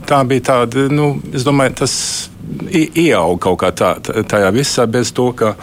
tā 0.05 0.21
bija 0.29 0.47
tāda, 0.53 0.85
nu, 0.93 1.15
es 1.33 1.49
domāju, 1.49 1.79
tas 1.81 1.97
ieauga 2.71 3.41
kaut 3.47 3.59
kā 3.63 3.71
tā, 3.75 3.91
tajā 4.01 4.51
visā, 4.55 4.85
bez 4.89 5.11
to, 5.15 5.31
ka 5.37 5.55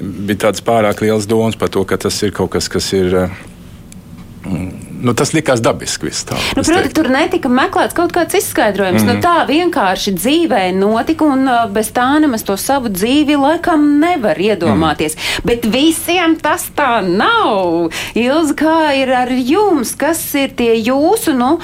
bija 0.00 0.46
tāds 0.46 0.64
pārāk 0.64 1.02
liels 1.04 1.28
domas 1.30 1.58
par 1.60 1.72
to, 1.72 1.84
ka 1.84 1.98
tas 2.00 2.22
ir 2.24 2.34
kaut 2.36 2.52
kas, 2.54 2.68
kas 2.72 2.92
ir. 2.96 3.16
Mm, 4.46 4.89
nu, 5.02 5.14
tas 5.16 5.32
likās 5.34 5.62
dabiski. 5.64 6.10
Tā, 6.26 6.36
nu, 6.56 6.64
proti, 6.64 6.92
tur 6.96 7.08
netika 7.12 7.50
meklēts 7.52 7.96
kaut 7.96 8.12
kāds 8.14 8.36
izskaidrojums. 8.38 9.02
Mm 9.02 9.08
-hmm. 9.08 9.20
nu, 9.20 9.22
tā 9.22 9.46
vienkārši 9.48 10.14
dzīvē 10.16 10.62
notika, 10.74 11.24
un 11.24 11.48
bez 11.72 11.92
tā 11.92 12.20
nemaz 12.20 12.42
to 12.42 12.56
savu 12.56 12.88
dzīvi 12.88 13.36
laikam 13.36 14.00
nevar 14.00 14.36
iedomāties. 14.38 15.16
Mm. 15.16 15.44
Bet 15.44 15.66
visiem 15.66 16.36
tas 16.36 16.68
tā 16.76 17.00
nav. 17.06 17.90
Ilza, 18.14 18.54
kā 18.54 18.94
ir 19.02 19.12
ar 19.14 19.28
jums? 19.30 19.94
Kas 19.96 20.34
ir 20.34 20.50
tie 20.56 20.74
jūsu 20.74 21.32
nu, 21.32 21.58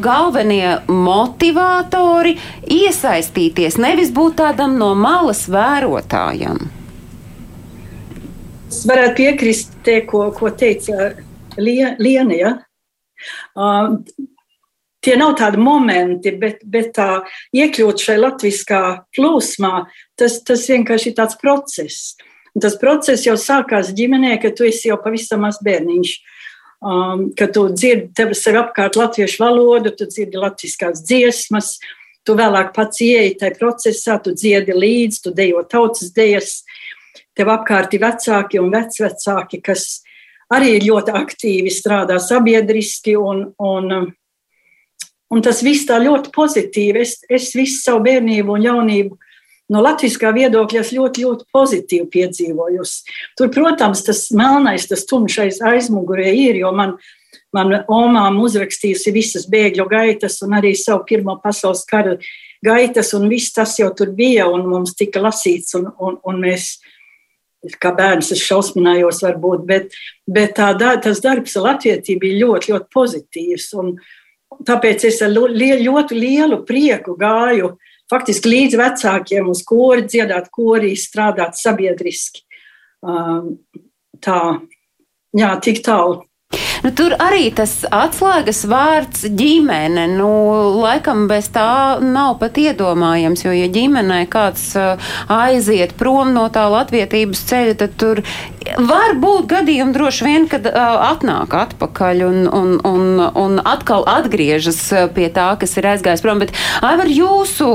galvenie 0.00 0.78
motivatori 0.86 2.38
iesaistīties, 2.66 3.78
nevis 3.78 4.10
būt 4.10 4.34
tādam 4.34 4.78
no 4.78 4.94
malas 4.94 5.48
vērotājam? 5.48 6.68
Es 8.70 8.86
varētu 8.86 9.16
piekrist 9.16 9.72
te, 9.82 10.00
ko, 10.06 10.30
ko 10.30 10.50
teica 10.50 11.10
Liena. 11.58 12.60
Uh, 13.56 13.98
tie 15.04 15.16
nav 15.20 15.34
tādi 15.40 15.60
momenti, 15.60 16.32
bet, 16.36 16.64
bet 16.64 16.92
tā 16.96 17.08
iekļūt 17.56 18.04
šai 18.04 18.18
latviskā 18.20 18.82
plūsmā, 19.16 19.84
tas, 20.20 20.40
tas 20.46 20.66
vienkārši 20.70 21.12
ir 21.12 21.16
tāds 21.20 21.38
process. 21.40 22.16
Un 22.54 22.64
tas 22.64 22.76
process 22.80 23.24
jau 23.26 23.36
sākās 23.38 23.92
ģimenē, 23.96 24.34
kad 24.42 24.56
tu 24.58 24.66
esi 24.68 24.90
jau 24.90 24.98
pavisam 25.02 25.44
maz 25.46 25.60
bērniņš. 25.64 26.18
Um, 26.80 27.26
kad 27.36 27.52
tu 27.52 27.66
dzirdi 27.68 28.08
tev 28.16 28.30
sev 28.32 28.56
apkārt 28.56 28.96
latviešu 28.96 29.42
valodu, 29.42 29.92
tu 29.92 30.06
dzirdi 30.08 30.40
latviskās 30.40 31.02
dziesmas, 31.04 31.74
tu 32.24 32.36
vēlāk 32.38 32.72
pats 32.72 33.02
ieeji 33.04 33.34
tajā 33.42 33.58
procesā, 33.58 34.16
tu 34.24 34.32
dziedi 34.32 34.72
līdzi, 34.72 35.18
tu 35.26 35.32
dejo 35.36 35.60
tautas 35.68 36.08
dejas. 36.16 36.62
Tev 37.36 37.52
apkārt 37.52 37.92
ir 37.94 38.02
vecāki 38.02 38.60
un 38.62 38.72
vecvecāki, 38.72 39.60
kas 39.64 40.00
arī 40.54 40.78
ļoti 40.82 41.14
aktīvi 41.14 41.72
strādā 41.72 42.18
sabiedriski. 42.22 43.16
Un, 43.18 43.46
un, 43.58 44.10
un 45.30 45.44
tas 45.46 45.62
viss 45.66 45.88
tā 45.88 46.00
ļoti 46.02 46.32
pozitīvi. 46.34 47.04
Es, 47.04 47.18
es 47.30 47.52
visu 47.56 47.82
savu 47.84 48.04
bērnību 48.08 48.56
un 48.58 48.68
jaunību 48.68 49.18
no 49.70 49.82
latviskā 49.84 50.32
viedokļa 50.34 50.82
ļoti, 50.90 51.24
ļoti 51.24 51.48
pozitīvi 51.54 52.10
piedzīvojusi. 52.10 53.16
Tur, 53.38 53.50
protams, 53.54 54.02
tas 54.06 54.26
melnais, 54.34 54.88
tas 54.90 55.06
tumšais 55.06 55.62
aizmugurē 55.66 56.26
ir, 56.34 56.58
jo 56.64 56.72
man, 56.74 56.96
man 57.54 57.80
omām 57.86 58.40
uzrakstījusi 58.42 59.14
visas 59.14 59.46
bēgļu 59.50 59.86
gaitas 59.90 60.40
un 60.46 60.58
arī 60.58 60.74
savu 60.78 61.06
Pirmo 61.06 61.38
pasaules 61.42 61.84
kara 61.86 62.16
gaitas, 62.66 63.14
un 63.16 63.28
viss 63.30 63.54
tas 63.54 63.76
jau 63.78 63.92
tur 63.96 64.10
bija, 64.16 64.48
un 64.50 64.66
mums 64.68 64.96
tika 64.98 65.22
lasīts, 65.22 65.76
un, 65.78 65.88
un, 66.02 66.18
un 66.26 66.42
mēs 66.42 66.74
kā 67.80 67.92
bērns 67.96 68.32
es 68.34 68.42
šausminājos, 68.44 69.20
varbūt, 69.24 69.66
bet, 69.68 69.96
bet 70.30 70.56
tā, 70.56 70.72
tas 70.78 71.20
darbs 71.24 71.56
ar 71.60 71.70
latvietību 71.70 72.24
bija 72.24 72.40
ļoti, 72.44 72.72
ļoti 72.72 72.90
pozitīvs. 72.94 73.68
Un, 73.80 73.94
tāpēc 74.66 75.06
es 75.10 75.20
ar 75.24 75.34
ļoti 75.34 76.18
lielu 76.18 76.62
prieku 76.68 77.16
gāju 77.20 77.74
faktiski 78.10 78.50
līdz 78.50 78.78
vecākiem 78.80 79.50
uz 79.52 79.62
kori, 79.66 80.06
dziedāt 80.08 80.50
korī, 80.54 80.94
strādāt 80.98 81.58
sabiedriski. 81.60 82.42
Tā, 84.20 84.40
jā, 85.36 85.52
tik 85.62 85.84
tālu. 85.86 86.24
Nu, 86.80 86.90
tur 86.96 87.12
arī 87.20 87.50
tas 87.52 87.82
atslēgas 87.92 88.62
vārds 88.70 89.26
ģimene, 89.36 90.06
nu, 90.14 90.30
laikam 90.80 91.26
bez 91.28 91.50
tā 91.52 92.00
nav 92.00 92.38
pat 92.40 92.56
iedomājams, 92.60 93.44
jo, 93.44 93.52
ja 93.52 93.68
ģimenē 93.68 94.22
kāds 94.32 94.70
uh, 94.80 95.10
aiziet 95.28 95.92
prom 96.00 96.32
no 96.32 96.46
tā 96.52 96.64
latvietības 96.72 97.42
ceļa, 97.50 97.74
tad 97.82 97.98
tur 98.00 98.22
var 98.80 99.12
būt 99.20 99.48
gadījumi 99.50 99.92
droši 99.92 100.24
vien, 100.24 100.46
kad 100.48 100.64
uh, 100.70 101.02
atnāk 101.10 101.52
atpakaļ 101.58 102.24
un, 102.24 102.40
un, 102.48 102.72
un, 102.88 103.04
un 103.28 103.60
atkal 103.60 104.06
atgriežas 104.08 104.80
uh, 104.94 105.04
pie 105.12 105.28
tā, 105.36 105.50
kas 105.60 105.76
ir 105.76 105.90
aizgājis 105.92 106.24
prom. 106.24 106.40
Bet, 106.40 106.56
Aivar, 106.86 107.12
jūsu 107.12 107.68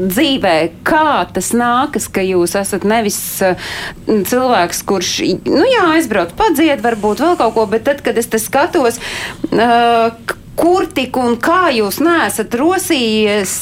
dzīvē, 0.00 0.56
kā 0.86 1.22
tas 1.30 1.52
nākas, 1.54 2.10
ka 2.10 2.26
jūs 2.26 2.56
esat 2.58 2.82
nevis 2.88 3.20
cilvēks, 4.08 4.82
kurš, 4.88 5.14
nu 5.46 5.62
jā, 5.68 5.86
aizbrauc 5.94 6.34
padzied, 6.38 6.82
varbūt 6.82 7.22
vēl 7.22 7.38
kaut 7.38 7.54
ko, 7.54 7.68
bet 7.70 7.86
tad, 7.86 8.02
kad 8.02 8.18
es 8.18 8.31
te 8.32 8.40
skatos, 8.42 8.98
uh, 9.52 10.38
kur 10.58 10.86
tik 10.92 11.16
un 11.16 11.36
kā 11.40 11.72
jūs 11.72 11.98
neesat 12.04 12.54
rosījies 12.58 13.52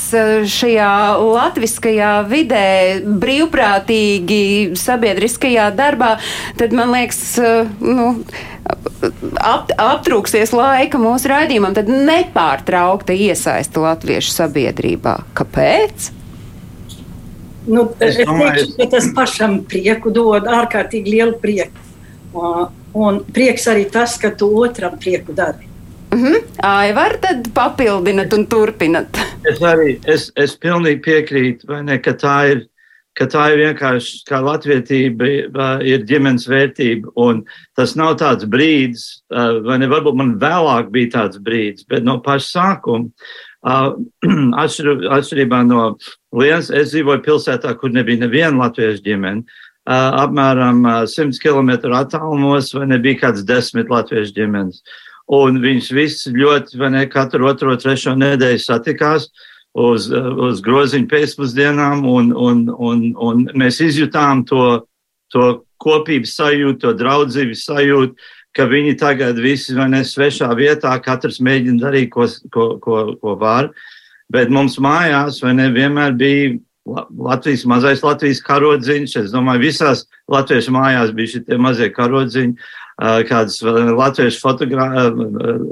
šajā 0.51 0.93
latviskajā 1.23 2.13
vidē, 2.31 2.71
brīvprātīgi 3.23 4.77
sabiedriskajā 4.79 5.71
darbā, 5.79 6.17
tad 6.59 6.75
man 6.77 6.93
liekas, 6.95 7.23
nu, 7.81 8.09
ap, 9.39 9.71
aptrūksies 9.71 10.55
laika 10.57 11.01
mūsu 11.01 11.31
raidījumam, 11.31 11.77
tad 11.79 11.91
nepārtraukta 11.91 13.15
iesaista 13.15 13.85
latviešu 13.87 14.35
sabiedrībā. 14.35 15.21
Kāpēc? 15.39 16.11
Nu, 17.71 17.87
es 18.03 18.19
domāju, 18.19 18.67
ka 18.79 18.89
tas 18.97 19.07
pašam 19.15 19.61
prieku 19.69 20.11
dod 20.15 20.49
ārkārtīgi 20.51 21.15
lielu 21.15 21.39
prieku. 21.39 21.90
Un 22.35 23.21
prieks 23.35 23.67
arī 23.71 23.87
tas, 23.91 24.17
ka 24.19 24.31
tu 24.35 24.51
otram 24.63 24.99
prieku 24.99 25.35
dari. 25.35 25.69
Mm 26.11 26.25
-hmm. 26.25 26.43
Aivar, 26.63 27.17
tad 27.21 27.53
papildinat 27.55 28.33
un 28.33 28.47
turpinat. 28.47 29.09
Es 29.45 29.61
arī 29.61 29.99
es, 30.05 30.33
es 30.37 30.59
pilnīgi 30.59 31.01
piekrītu, 31.01 31.83
ne, 31.83 31.99
ka 31.99 32.11
tā 32.13 32.51
ir. 32.53 32.67
Ka 33.19 33.27
tā 33.27 33.53
ir 33.53 33.59
vienkārši 33.59 34.23
kā 34.31 34.39
latvietība, 34.41 35.25
ir 35.83 36.05
ģimenes 36.07 36.47
vērtība. 36.49 37.11
Un 37.17 37.45
tas 37.77 37.97
nav 37.97 38.17
tāds 38.17 38.45
brīdis, 38.45 39.23
vai 39.67 39.79
ne? 39.79 39.87
Varbūt 39.87 40.15
man 40.15 40.39
vēlāk 40.39 40.91
bija 40.91 41.11
tāds 41.11 41.39
brīdis, 41.39 41.85
bet 41.89 42.05
no 42.05 42.21
paša 42.21 42.47
sākuma, 42.47 43.11
atšķirībā 44.63 45.67
no 45.67 45.97
Lienas, 46.33 46.71
es 46.71 46.95
dzīvoju 46.95 47.23
pilsētā, 47.27 47.75
kur 47.77 47.91
nebija 47.91 48.19
neviena 48.23 48.57
latviešu 48.57 49.03
ģimene 49.03 49.43
apmēram 49.91 50.83
100 51.11 51.41
km 51.43 51.95
attālumos, 51.99 52.73
vai 52.77 52.89
nebija 52.93 53.27
kāds 53.27 53.47
desmit 53.47 53.91
latviešu 53.91 54.37
ģimenes. 54.37 54.83
Un 55.31 55.61
viņš 55.63 55.93
viss 55.95 56.29
ļoti, 56.31 56.79
vai 56.81 56.91
ne, 56.95 57.07
katru 57.11 57.47
otro, 57.51 57.77
trešo 57.79 58.17
nedēļu 58.19 58.63
satikās 58.65 59.29
uz, 59.79 60.09
uz 60.11 60.63
groziņu 60.67 61.07
pēcpusdienām, 61.11 62.03
un, 62.07 62.33
un, 62.35 62.65
un, 62.75 63.05
un 63.15 63.45
mēs 63.59 63.79
izjutām 63.87 64.43
to, 64.49 64.87
to 65.31 65.53
kopības 65.81 66.35
sajūtu, 66.41 66.81
to 66.83 66.95
draudzības 66.99 67.65
sajūtu, 67.69 68.31
ka 68.57 68.67
viņi 68.67 68.97
tagad 68.99 69.39
visi, 69.39 69.77
vai 69.79 69.87
ne, 69.93 70.03
svešā 70.07 70.51
vietā, 70.59 70.97
katrs 71.03 71.39
mēģina 71.43 71.85
darīt, 71.85 72.11
ko, 72.11 72.27
ko, 72.51 72.67
ko, 72.83 73.05
ko 73.21 73.37
var. 73.39 73.71
Bet 74.31 74.51
mums 74.51 74.79
mājās, 74.83 75.39
vai 75.43 75.55
ne, 75.59 75.71
vienmēr 75.75 76.15
bija 76.19 76.57
Latvijas 76.91 77.65
mazais 77.69 78.03
Latvijas 78.05 78.43
karodziņš. 78.47 79.17
Es 79.25 79.33
domāju, 79.35 79.65
visās 79.69 80.05
latviešu 80.31 80.75
mājās 80.75 81.15
bija 81.17 81.35
šie 81.35 81.59
mazie 81.61 81.91
karodziņi, 81.95 82.57
kādas 83.31 83.61
latviešu 83.63 84.43
fotogrā, 84.43 84.91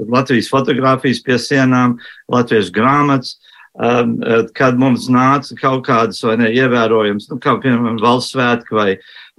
Latvijas 0.09 0.49
fotografijas 0.51 1.21
pie 1.25 1.37
sienām, 1.41 1.99
latviešu 2.31 2.73
grāmatas. 2.75 3.37
Kad 4.57 4.79
mums 4.81 5.05
nāca 5.13 5.55
kaut 5.55 5.85
kādas 5.85 6.17
vai 6.25 6.33
ne 6.41 6.49
ievērojams, 6.51 7.29
nu, 7.29 7.37
kā 7.39 7.53
piemēram 7.63 7.99
valsts 8.01 8.33
svētki 8.33 8.75
vai, 8.75 8.89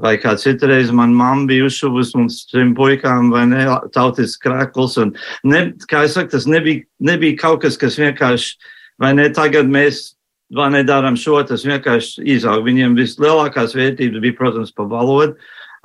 vai 0.01 0.15
kā 0.23 0.33
citreiz 0.41 0.93
man 0.97 1.13
mamma 1.13 1.51
bija 1.51 1.67
uzšuvusi 1.67 2.17
mums 2.17 2.39
trim 2.49 2.71
puikām 2.79 3.29
vai 3.35 3.43
ne 3.51 3.67
tautisks 3.93 4.41
krekls. 4.41 4.97
Un 5.03 5.13
ne, 5.45 5.65
kā 5.91 6.07
es 6.07 6.17
saku, 6.17 6.33
tas 6.33 6.49
nebija, 6.49 6.87
nebija 7.05 7.37
kaut 7.43 7.67
kas, 7.67 7.77
kas 7.77 7.99
vienkārši, 8.01 8.57
vai 9.03 9.13
ne 9.19 9.29
tagad 9.35 9.69
mēs 9.69 10.15
vai 10.55 10.71
nedaram 10.75 11.17
šo, 11.19 11.39
tas 11.47 11.65
vienkārši 11.67 12.25
izaug. 12.37 12.65
Viņiem 12.67 12.97
vislielākās 12.99 13.77
vērtības 13.77 14.23
bija, 14.25 14.39
protams, 14.39 14.75
par 14.75 14.91
valodu 14.91 15.37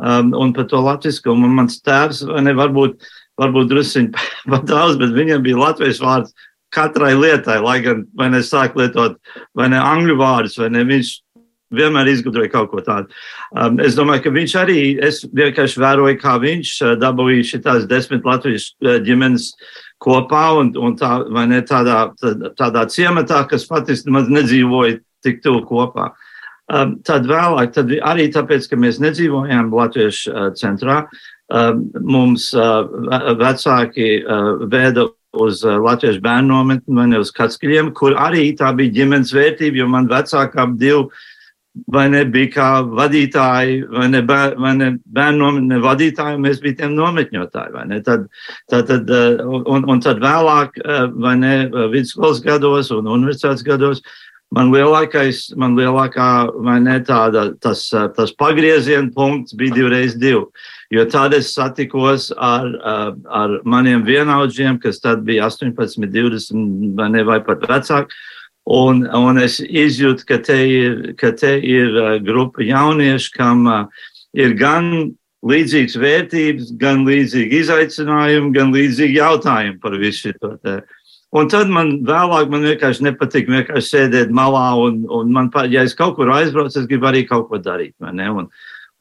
um, 0.02 0.34
un 0.34 0.54
par 0.56 0.70
to 0.72 0.82
latviskumu. 0.82 1.50
Mans 1.58 1.80
tēvs, 1.86 2.24
ne, 2.46 2.56
varbūt, 2.58 3.06
varbūt 3.42 3.72
drusciņi 3.72 4.26
pat 4.54 4.68
daudz, 4.72 5.00
bet 5.02 5.16
viņam 5.16 5.46
bija 5.46 5.62
latviešu 5.68 6.06
vārds 6.06 6.36
katrai 6.76 7.14
lietai, 7.16 7.60
lai 7.64 7.78
gan, 7.86 8.04
vai 8.18 8.32
ne, 8.34 8.42
sāk 8.44 8.76
lietot, 8.80 9.20
vai 9.56 9.70
ne, 9.72 9.80
angļu 9.80 10.18
vārdus, 10.20 10.58
vai 10.60 10.74
ne, 10.74 10.84
viņš, 10.88 11.14
vienmēr 11.76 12.10
izgudroja 12.12 12.52
kaut 12.54 12.70
ko 12.72 12.82
tādu. 12.86 13.10
Um, 13.52 13.80
es 13.84 13.98
domāju, 13.98 14.26
ka 14.26 14.34
viņš 14.36 14.56
arī, 14.62 14.80
es 15.04 15.24
vienkārši 15.26 15.82
vēroju, 15.82 16.20
kā 16.22 16.36
viņš 16.42 16.74
uh, 16.84 16.94
dabūja 17.02 17.48
šitās 17.52 17.88
desmit 17.90 18.28
Latvijas 18.28 18.70
uh, 18.84 18.98
ģimenes 19.06 19.52
kopā 20.04 20.46
un, 20.60 20.72
un 20.78 20.96
tā, 21.00 21.18
ne 21.50 21.62
tādā, 21.66 22.00
tādā 22.58 22.86
ciematā, 22.92 23.44
kas 23.50 23.68
faktiski 23.70 24.14
maz 24.14 24.30
nedzīvoja 24.32 25.00
tik 25.26 25.42
tuvu 25.44 25.64
kopā. 25.70 26.12
Um, 26.66 26.96
tad 27.06 27.28
vēlāk, 27.30 27.76
tad 27.76 27.92
arī 28.02 28.26
tāpēc, 28.34 28.66
ka 28.72 28.78
mēs 28.82 28.98
nedzīvojām 29.04 29.70
Latviešu 29.74 30.32
uh, 30.32 30.48
centrā, 30.58 31.04
um, 31.54 31.86
mums 32.02 32.50
uh, 32.58 32.88
vecāki 33.38 34.18
uh, 34.24 34.66
vēda 34.72 35.06
uz 35.38 35.62
uh, 35.66 35.78
Latviešu 35.84 36.24
bērnu 36.26 36.50
nometni 36.50 36.98
vai 36.98 37.06
ne 37.12 37.22
uz 37.22 37.30
Katskaļiem, 37.36 37.94
kur 37.94 38.18
arī 38.18 38.48
tā 38.58 38.72
bija 38.78 38.96
ģimenes 38.98 39.34
vērtība, 39.36 39.84
jo 39.84 39.90
man 39.94 40.10
vecākām 40.10 40.74
divi 40.82 41.06
vai 41.92 42.06
ne 42.10 42.24
bija 42.32 42.52
kā 42.54 42.68
vadītāji, 42.88 43.80
vai 43.92 44.08
ne, 44.12 44.22
bēr, 44.26 44.56
vai 44.62 44.74
ne 44.80 44.92
bērnu 45.18 45.42
nometņu 45.44 45.82
vadītāji, 45.84 46.42
mēs 46.44 46.62
bijām 46.64 46.78
tiem 46.82 46.94
nometņotāji? 47.00 48.02
Tad, 48.06 48.28
tad, 48.72 48.92
tad, 48.92 49.12
uh, 49.12 49.44
un, 49.64 49.88
un 49.92 50.04
tad 50.04 50.22
vēlāk, 50.24 50.80
uh, 50.84 51.10
vai 51.26 51.36
ne, 51.42 51.56
vidusskolas 51.94 52.44
gados 52.46 52.94
un 52.96 53.12
universitātes 53.12 53.66
gados, 53.68 54.04
man 54.56 54.72
lielākais, 54.72 55.50
man 55.60 55.76
lielākā, 55.76 56.30
vai 56.64 56.78
ne, 56.84 57.00
tāda, 57.06 57.50
tas, 57.62 57.88
tas 58.16 58.32
pagrieziena 58.40 59.12
punkts 59.16 59.56
bija 59.58 59.76
divreiz 59.76 60.16
divi. 60.20 60.46
Jo 60.94 61.06
tad 61.10 61.34
es 61.34 61.50
satikos 61.56 62.30
ar, 62.38 62.70
ar 63.26 63.58
maniem 63.66 64.06
vienaudžiem, 64.06 64.78
kas 64.80 65.02
tad 65.04 65.26
bija 65.28 65.50
18, 65.50 66.08
20 66.14 66.96
vai, 66.96 67.10
ne, 67.12 67.26
vai 67.28 67.42
pat 67.44 67.66
vecāki. 67.68 68.24
Un, 68.66 69.04
un 69.14 69.38
es 69.38 69.60
izjūtu, 69.62 70.26
ka 70.26 70.40
te 70.42 70.58
ir, 70.66 70.96
ka 71.20 71.30
te 71.38 71.54
ir 71.62 71.94
grupa 72.26 72.66
jauniešu, 72.66 73.32
kam 73.36 73.68
ir 74.34 74.56
gan 74.58 74.90
līdzīgas 75.46 75.98
vērtības, 76.02 76.72
gan 76.82 77.04
līdzīgi 77.06 77.62
izaicinājumi, 77.62 78.54
gan 78.56 78.74
līdzīgi 78.74 79.20
jautājumi 79.20 79.78
par 79.84 79.98
visu 80.02 80.34
šo. 80.34 80.56
Un 81.36 81.50
tad 81.52 81.70
man 81.70 82.00
vēlāk 82.08 82.50
man 82.50 82.66
vienkārši 82.66 83.06
nepatīk 83.10 83.52
vienkārši 83.52 83.92
sēdēt 83.92 84.34
malā, 84.34 84.72
un, 84.82 85.04
un 85.14 85.34
man, 85.36 85.52
ja 85.70 85.84
es 85.86 85.94
kaut 85.98 86.16
kur 86.18 86.32
aizbraucu, 86.34 86.80
es 86.80 86.90
gribu 86.90 87.12
arī 87.12 87.26
kaut 87.30 87.50
ko 87.52 87.62
darīt. 87.62 87.94
Un, 88.02 88.50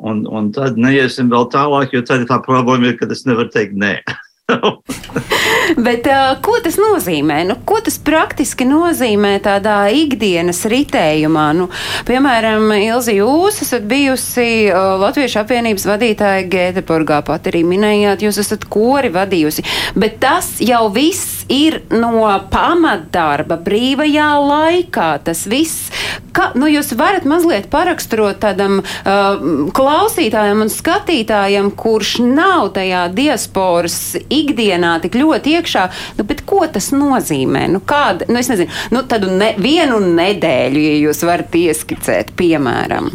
Un, 0.05 0.25
un 0.27 0.49
tad 0.51 0.75
neiesim 0.75 1.29
vēl 1.31 1.45
tālāk, 1.53 1.93
jo 1.95 2.01
tad 2.03 2.25
tā 2.27 2.41
problēma 2.43 2.91
ir, 2.91 2.97
ka 2.99 3.07
es 3.15 3.23
nevaru 3.29 3.47
teikt 3.55 3.77
nē. 3.79 3.93
Bet, 5.87 6.05
uh, 6.05 6.35
ko 6.45 6.59
tas 6.61 6.77
nozīmē? 6.77 7.39
Nu, 7.49 7.57
ko 7.65 7.79
tas 7.85 7.97
praktiski 8.05 8.67
nozīmē 8.69 9.39
tādā 9.45 9.77
ikdienas 9.97 10.61
ritējumā? 10.69 11.47
Nu, 11.57 11.71
piemēram, 12.09 12.69
Ilzi, 12.77 13.17
jūs 13.23 13.63
esat 13.65 13.87
bijusi 13.89 14.69
uh, 14.69 14.99
Latviešu 15.01 15.41
apvienības 15.41 15.89
vadītāja 15.89 16.45
Gēteburgā, 16.53 17.23
pat 17.25 17.49
arī 17.49 17.65
minējāt, 17.69 18.27
jūs 18.27 18.43
esat 18.45 18.69
kori 18.69 19.09
vadījusi. 19.15 19.65
Bet 19.97 20.21
tas 20.25 20.59
jau 20.61 20.91
viss 20.93 21.44
ir 21.53 21.81
no 21.93 22.27
pamatdarba 22.51 23.59
brīvajā 23.65 24.29
laikā. 24.41 25.09
Tas 25.27 25.45
viss, 25.51 25.91
ka, 26.37 26.51
nu, 26.59 26.69
jūs 26.71 26.93
varat 26.99 27.27
mazliet 27.29 27.69
paraksturot 27.73 28.41
tādam 28.45 28.81
uh, 28.81 29.69
klausītājam 29.77 30.65
un 30.65 30.73
skatītājam, 30.73 31.71
kurš 31.79 32.17
nav 32.25 32.73
tajā 32.79 33.07
diasporas 33.15 33.99
ikdienā 34.23 34.97
tik 35.05 35.19
ļoti 35.21 35.59
iekšā, 35.59 35.85
nu, 36.19 36.29
bet 36.29 36.45
ko 36.49 36.65
tas 36.71 36.91
nozīmē? 36.95 37.67
Nu, 37.75 37.83
kāda, 37.85 38.29
nu, 38.31 38.41
es 38.41 38.51
nezinu, 38.53 38.73
nu, 38.95 39.05
tādu 39.11 39.33
ne, 39.33 39.53
vienu 39.61 40.01
nedēļu, 40.05 40.85
ja 40.89 40.99
jūs 41.09 41.25
varat 41.27 41.55
ieskicēt, 41.61 42.35
piemēram. 42.39 43.13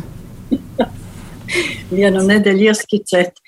vienu 2.00 2.24
nedēļu 2.26 2.70
ieskicēt. 2.72 3.42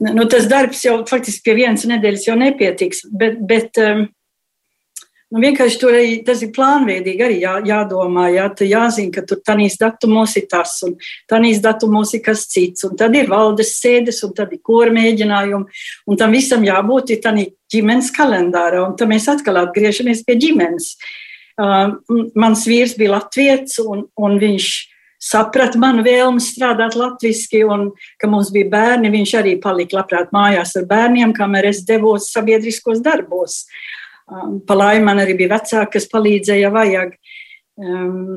Nu, 0.00 0.24
tas 0.32 0.46
darbs 0.48 0.80
jau 0.86 1.02
faktiski 1.08 1.44
pie 1.44 1.58
vienas 1.58 1.84
nedēļas 1.88 2.24
jau 2.30 2.36
nepietiks, 2.40 3.04
bet, 3.12 3.36
bet 3.44 3.76
um, 3.82 4.06
Nu, 5.30 5.38
vienkārši 5.38 5.78
tur 5.78 5.94
arī 5.94 6.14
tas 6.26 6.40
ir 6.42 6.50
plānveidīgi 6.56 7.22
arī 7.22 7.36
jā, 7.44 7.52
jādomā, 7.62 8.24
jā, 8.34 8.48
jāzina, 8.66 9.12
ka 9.14 9.22
tur 9.30 9.38
tanīs 9.46 9.76
datumos 9.78 10.32
ir 10.40 10.48
tas 10.50 10.72
un 10.82 10.96
tanīs 11.30 11.60
datumos 11.62 12.10
ir 12.18 12.24
kas 12.24 12.48
cits, 12.50 12.82
un 12.88 12.96
tad 12.98 13.14
ir 13.14 13.30
valdes 13.30 13.76
sēdes, 13.76 14.18
un 14.26 14.34
tad 14.34 14.50
ir 14.56 14.58
kora 14.66 14.90
mēģinājumi, 14.96 15.82
un 16.10 16.18
tam 16.18 16.34
visam 16.34 16.66
jābūt 16.66 17.14
ir 17.14 17.20
tanī 17.22 17.44
ģimenes 17.70 18.10
kalendārā, 18.16 18.80
un 18.88 18.96
tad 18.98 19.12
mēs 19.12 19.28
atkal 19.30 19.60
atgriežamies 19.62 20.24
pie 20.26 20.34
ģimenes. 20.42 20.96
Uh, 21.60 21.94
mans 22.34 22.66
vīrs 22.66 22.96
bija 22.98 23.14
latviets, 23.14 23.78
un, 23.84 24.08
un 24.18 24.36
viņš 24.40 24.68
saprata 25.30 25.78
manu 25.78 26.02
vēlmu 26.02 26.42
strādāt 26.42 26.98
latviski, 26.98 27.62
un 27.70 27.92
ka 28.18 28.26
mums 28.32 28.50
bija 28.50 28.72
bērni, 28.72 29.14
viņš 29.14 29.36
arī 29.44 29.54
palika 29.62 30.00
labprāt 30.00 30.34
mājās 30.34 30.74
ar 30.80 30.90
bērniem, 30.90 31.36
kamēr 31.38 31.70
es 31.70 31.84
devos 31.86 32.32
sabiedriskos 32.34 33.04
darbos. 33.04 33.62
Uh, 33.62 33.99
Um, 34.30 34.60
pa 34.62 34.76
laimi 34.78 35.08
man 35.08 35.18
arī 35.18 35.34
bija 35.38 35.56
vecāki, 35.56 35.96
kas 35.96 36.06
palīdzēja, 36.12 36.68
ja 36.68 36.70
vajag. 36.74 37.16
Um, 37.80 38.36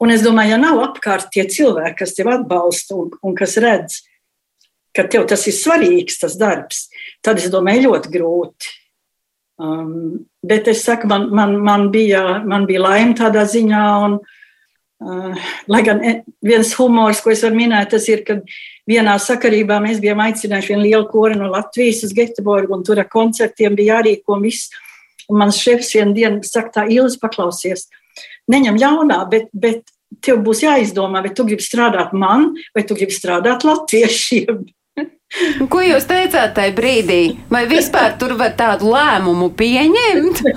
un 0.00 0.12
es 0.14 0.24
domāju, 0.24 0.54
ja 0.54 0.60
nav 0.60 0.80
apkārt 0.86 1.28
tie 1.34 1.44
cilvēki, 1.50 1.98
kas 2.00 2.14
tev 2.16 2.30
atbalsta 2.32 2.96
un, 2.96 3.10
un 3.20 3.36
kas 3.36 3.58
redz, 3.60 4.00
ka 4.96 5.04
tev 5.10 5.26
tas 5.28 5.44
ir 5.50 5.56
svarīgs, 5.56 6.20
tas 6.22 6.38
darbs, 6.40 6.86
tad 7.24 7.42
es 7.42 7.52
domāju, 7.52 7.90
ļoti 7.90 8.14
grūti. 8.14 8.72
Um, 9.60 10.24
bet 10.42 10.70
es 10.72 10.80
saku, 10.86 11.06
man, 11.10 11.28
man, 11.34 11.58
man, 11.62 11.90
bija, 11.92 12.40
man 12.46 12.64
bija 12.66 12.86
laime 12.86 13.14
tādā 13.18 13.44
ziņā, 13.46 13.82
un, 14.06 14.16
uh, 15.04 15.50
lai 15.70 15.82
gan 15.86 16.00
e, 16.02 16.14
viens 16.42 16.72
humors, 16.78 17.20
ko 17.22 17.30
es 17.30 17.44
varu 17.44 17.60
minēt, 17.60 17.92
tas 17.92 18.08
ir, 18.10 18.24
ka 18.26 18.40
vienā 18.90 19.14
sakarībā 19.22 19.78
mēs 19.84 20.00
bijām 20.02 20.24
aicinājuši 20.24 20.72
vienu 20.72 20.88
lielu 20.88 21.06
kori 21.12 21.38
no 21.38 21.52
Latvijas 21.52 22.02
uz 22.08 22.16
Geteborgu, 22.16 22.74
un 22.74 22.82
tur 22.86 22.98
ar 23.02 23.10
koncertiem 23.12 23.76
bija 23.78 24.00
jārīko 24.00 24.40
viss. 24.42 24.72
Un 25.30 25.40
mans 25.40 25.58
šefs 25.60 25.94
vienā 25.96 26.14
dienā 26.16 26.46
saka, 26.46 26.72
tā 26.78 26.86
Ilzi, 26.92 27.20
paklausies, 27.22 27.88
neņem 28.50 28.78
ļaunā, 28.80 29.20
bet, 29.30 29.50
bet 29.52 29.88
tev 30.24 30.40
būs 30.44 30.62
jāizdomā, 30.64 31.22
vai 31.24 31.32
tu 31.34 31.46
gribi 31.48 31.64
strādāt 31.64 32.14
man, 32.16 32.52
vai 32.76 32.84
tu 32.86 32.96
gribi 32.98 33.14
strādāt 33.14 33.64
latviešiem. 33.66 34.64
Ko 35.72 35.82
jūs 35.82 36.06
teicāt 36.06 36.54
tajā 36.56 36.74
brīdī? 36.76 37.20
Vai 37.50 37.64
vispār 37.70 38.14
tur 38.20 38.36
var 38.38 38.54
tādu 38.58 38.92
lēmumu 38.92 39.50
pieņemt? 39.58 40.42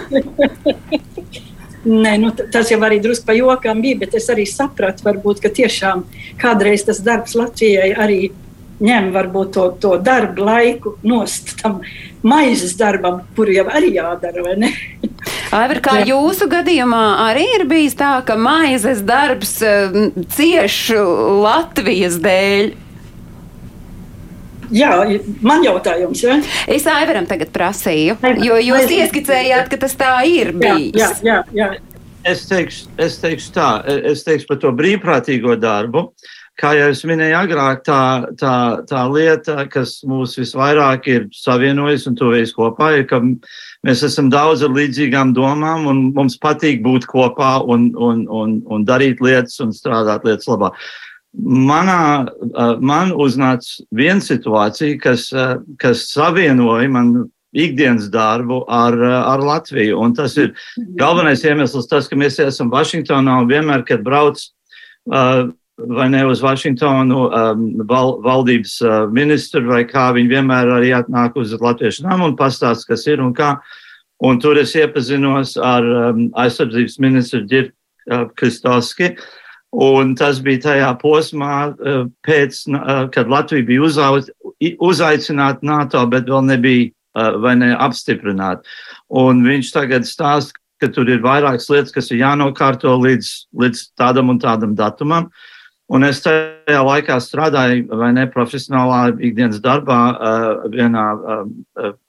Nē, 1.87 2.17
nu, 2.19 2.33
tas 2.51 2.67
jau 2.67 2.79
arī 2.83 2.97
drusku 2.99 3.29
pa 3.29 3.35
jokam 3.37 3.79
bija, 3.83 4.01
bet 4.01 4.17
es 4.19 4.27
arī 4.33 4.43
sapratu, 4.49 5.05
varbūt, 5.07 5.39
ka 5.43 5.51
tiešām 5.55 6.03
kādreiz 6.41 6.83
tas 6.87 6.99
darbs 7.05 7.37
Latvijai 7.37 7.93
arī 7.95 8.19
ņem 8.83 9.09
varbūt 9.13 9.53
to, 9.55 9.65
to 9.81 9.95
darbu 10.03 10.45
laiku 10.45 10.93
nost 11.07 11.55
tam 11.61 11.79
maizes 12.27 12.75
darbam, 12.77 13.23
kuru 13.37 13.55
jau 13.55 13.65
arī 13.73 13.93
jādara, 13.97 14.43
vai 14.45 14.55
ne? 14.61 14.71
Aivar, 15.57 15.79
kā 15.83 15.95
Jā. 16.01 16.09
jūsu 16.11 16.49
gadījumā 16.51 17.03
arī 17.29 17.45
ir 17.57 17.65
bijis 17.69 17.95
tā, 17.97 18.17
ka 18.27 18.35
maizes 18.39 19.01
darbs 19.07 19.57
cieši 20.35 20.99
Latvijas 21.43 22.19
dēļ? 22.23 22.75
Jā, 24.75 24.91
man 25.47 25.63
jautājums. 25.63 26.21
Ja? 26.25 26.41
Es 26.67 26.83
Aivaram 26.91 27.25
tagad 27.29 27.53
prasīju, 27.55 28.17
jo 28.43 28.57
jūs 28.59 28.91
ieskicējāt, 28.97 29.69
ka 29.71 29.79
tas 29.85 29.95
tā 29.95 30.11
ir 30.27 30.51
bijis. 30.51 30.99
Jā, 30.99 31.13
jā, 31.23 31.37
jā. 31.55 31.69
Es 32.27 32.43
teikšu, 32.49 32.89
es 32.99 33.15
teikšu 33.23 33.53
tā, 33.55 33.69
es 34.11 34.25
teikšu 34.27 34.49
par 34.49 34.59
to 34.59 34.73
brīvprātīgo 34.75 35.55
darbu. 35.63 36.09
Uh, 36.09 36.36
kā 36.57 36.73
jau 36.77 36.89
es 36.91 37.03
minēju 37.05 37.37
agrāk, 37.37 37.83
tā, 37.85 38.01
tā, 38.39 38.53
tā 38.89 39.03
lieta, 39.11 39.65
kas 39.71 39.99
mūs 40.07 40.35
visvairāk 40.39 41.09
ir 41.11 41.27
savienojusi 41.35 42.09
un 42.11 42.17
tuvējas 42.17 42.53
kopā, 42.57 42.91
ir, 42.97 43.05
ka 43.09 43.21
mēs 43.85 44.03
esam 44.07 44.31
daudz 44.33 44.65
ar 44.65 44.73
līdzīgām 44.75 45.35
domām 45.37 45.85
un 45.91 46.01
mums 46.17 46.37
patīk 46.41 46.81
būt 46.85 47.05
kopā 47.09 47.57
un, 47.61 47.91
un, 47.93 48.25
un, 48.27 48.57
un 48.65 48.87
darīt 48.87 49.21
lietas 49.23 49.59
un 49.63 49.75
strādāt 49.75 50.25
lietas 50.27 50.49
labā. 50.49 50.73
Manā, 51.37 52.25
man 52.81 53.11
uznāca 53.13 53.83
viena 53.93 54.23
situācija, 54.23 54.97
kas, 55.03 55.27
kas 55.77 56.07
savienoja 56.09 56.89
man 56.89 57.11
ikdienas 57.57 58.09
darbu 58.13 58.63
ar, 58.71 58.97
ar 59.03 59.43
Latviju. 59.45 59.99
Un 60.01 60.15
tas 60.17 60.33
ir 60.41 60.55
galvenais 60.97 61.43
iemesls, 61.45 61.87
tas, 61.89 62.09
ka 62.09 62.17
mēs 62.17 62.39
esam 62.43 62.71
Vašingtonā 62.73 63.37
un 63.43 63.49
vienmēr, 63.49 63.85
kad 63.87 64.03
brauc 64.05 64.41
uh, 64.41 65.53
vai 65.77 66.09
ne 66.09 66.25
uz 66.25 66.41
Vašingtonu 66.41 67.19
um, 67.27 67.65
val, 67.89 68.17
valdības 68.25 68.77
uh, 68.81 68.95
ministru, 69.13 69.61
vai 69.69 69.83
kā 69.85 70.09
viņi 70.15 70.31
vienmēr 70.31 70.71
arī 70.79 70.93
atnāk 70.97 71.37
uz 71.37 71.53
Latviešu 71.53 72.07
namu 72.07 72.31
un 72.31 72.37
pastāst, 72.37 72.87
kas 72.89 73.05
ir 73.07 73.21
un 73.21 73.33
kā. 73.37 73.57
Un 74.25 74.39
tur 74.41 74.57
es 74.57 74.73
iepazinos 74.73 75.53
ar 75.61 75.85
um, 75.85 76.23
aizsardzības 76.41 76.97
ministru 77.03 77.43
Dirku 77.45 77.75
uh, 78.09 78.25
Kristovski. 78.39 79.13
Un 79.77 80.15
tas 80.17 80.39
bija 80.41 80.63
tajā 80.63 80.91
posmā, 81.01 81.57
uh, 81.69 82.07
pēc, 82.25 82.63
uh, 82.73 83.05
kad 83.13 83.29
Latvija 83.29 83.67
bija 83.67 83.83
uzauc, 83.85 84.31
uzaicināta 84.81 85.61
NATO, 85.61 86.01
bet 86.09 86.25
vēl 86.25 86.47
nebija 86.47 86.87
uh, 86.89 87.37
vai 87.43 87.53
ne 87.59 87.75
apstiprināta. 87.77 88.65
Un 89.13 89.45
viņš 89.45 89.69
tagad 89.75 90.09
stāsta, 90.09 90.57
ka 90.81 90.89
tur 90.93 91.09
ir 91.09 91.21
vairākas 91.21 91.69
lietas, 91.69 91.93
kas 91.93 92.09
ir 92.09 92.23
jānokārto 92.23 92.95
līdz, 92.97 93.29
līdz 93.61 93.83
tādam 93.97 94.33
un 94.33 94.41
tādam 94.41 94.73
datumam. 94.77 95.29
Uh, 95.29 95.53
Un 95.87 96.03
es 96.03 96.19
tajā 96.19 96.79
laikā 96.83 97.15
strādāju, 97.23 97.85
vai 97.95 98.09
ne, 98.15 98.25
profesionālā 98.27 99.13
ikdienas 99.23 99.61
darbā, 99.63 99.99
vienā 100.73 101.05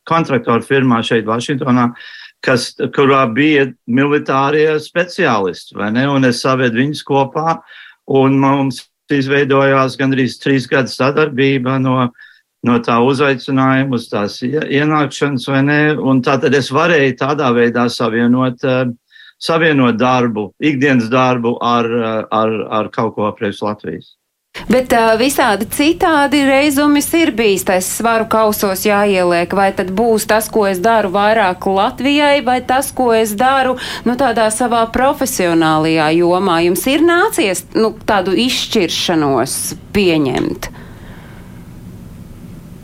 kontraktoru 0.08 0.66
firmā 0.66 0.98
šeit, 1.06 1.28
Vašingtonā, 1.28 1.92
kas, 2.42 2.72
kurā 2.94 3.22
bija 3.34 3.68
militārie 3.86 4.72
speciālisti, 4.82 5.78
un 5.78 6.26
es 6.26 6.42
savedu 6.42 6.82
viņus 6.82 7.04
kopā, 7.06 7.60
un 8.18 8.38
mums 8.42 8.82
izveidojās 9.14 9.96
gandrīz 9.98 10.40
trīs 10.42 10.66
gadu 10.68 10.90
sadarbība 10.92 11.78
no, 11.80 12.10
no 12.66 12.78
tā 12.84 12.98
uzaicinājuma 13.04 13.94
uz 13.94 14.08
tās 14.10 14.40
ienākšanas, 14.42 15.46
vai 15.48 15.62
ne, 15.64 15.82
un 15.96 16.22
tā 16.26 16.34
tad 16.42 16.56
es 16.58 16.72
varēju 16.74 17.16
tādā 17.22 17.52
veidā 17.56 17.86
savienot 17.92 18.66
uh, 18.66 18.90
savienot 19.38 19.98
darbu, 19.98 20.52
ikdienas 20.60 21.10
darbu 21.10 21.56
ar, 21.62 21.90
ar, 22.30 22.54
ar 22.80 22.90
kaut 22.94 23.14
ko 23.16 23.30
priekš 23.38 23.62
Latvijas. 23.62 24.14
Bet 24.66 24.90
uh, 24.96 25.12
visādi 25.20 25.68
citādi 25.70 26.40
reizumis 26.42 27.06
ir 27.14 27.30
bijis 27.36 27.62
tas 27.68 27.86
svaru 27.98 28.26
kausos 28.30 28.82
jāieliek, 28.88 29.52
vai 29.54 29.68
tad 29.76 29.92
būs 29.94 30.26
tas, 30.26 30.48
ko 30.50 30.64
es 30.66 30.80
daru 30.82 31.12
vairāk 31.14 31.68
Latvijai, 31.70 32.40
vai 32.44 32.58
tas, 32.66 32.90
ko 32.90 33.12
es 33.14 33.36
daru 33.38 33.76
nu, 34.08 34.16
tādā 34.18 34.48
savā 34.50 34.82
profesionālajā 34.92 36.08
jomā. 36.18 36.58
Jums 36.66 36.82
ir 36.90 37.06
nācies 37.06 37.62
nu, 37.78 37.92
tādu 38.08 38.34
izšķiršanos 38.34 39.54
pieņemt. 39.94 40.70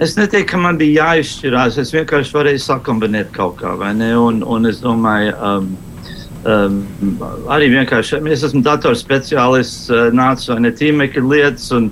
Es 0.04 0.14
neteiktu, 0.18 0.52
ka 0.52 0.60
man 0.60 0.78
bija 0.78 1.08
jāizšķirās. 1.08 1.80
Es 1.82 1.90
vienkārši 1.94 2.34
varēju 2.34 2.62
sakombinēt 2.62 3.34
kaut 3.34 3.58
kā, 3.60 3.74
vai 3.78 3.92
ne? 3.98 4.12
Un, 4.18 4.42
un 4.46 4.70
es 4.70 4.80
domāju, 4.82 5.34
um, 5.38 5.68
Um, 6.44 6.82
arī 7.48 7.70
vienkārši 7.72 8.18
es 8.28 8.42
esmu 8.44 8.60
datorspeciālists, 8.66 9.86
uh, 9.88 10.10
nācu 10.12 10.50
vai 10.50 10.58
ne 10.66 10.72
tīmekļa 10.76 11.22
lietas, 11.24 11.70
un, 11.72 11.86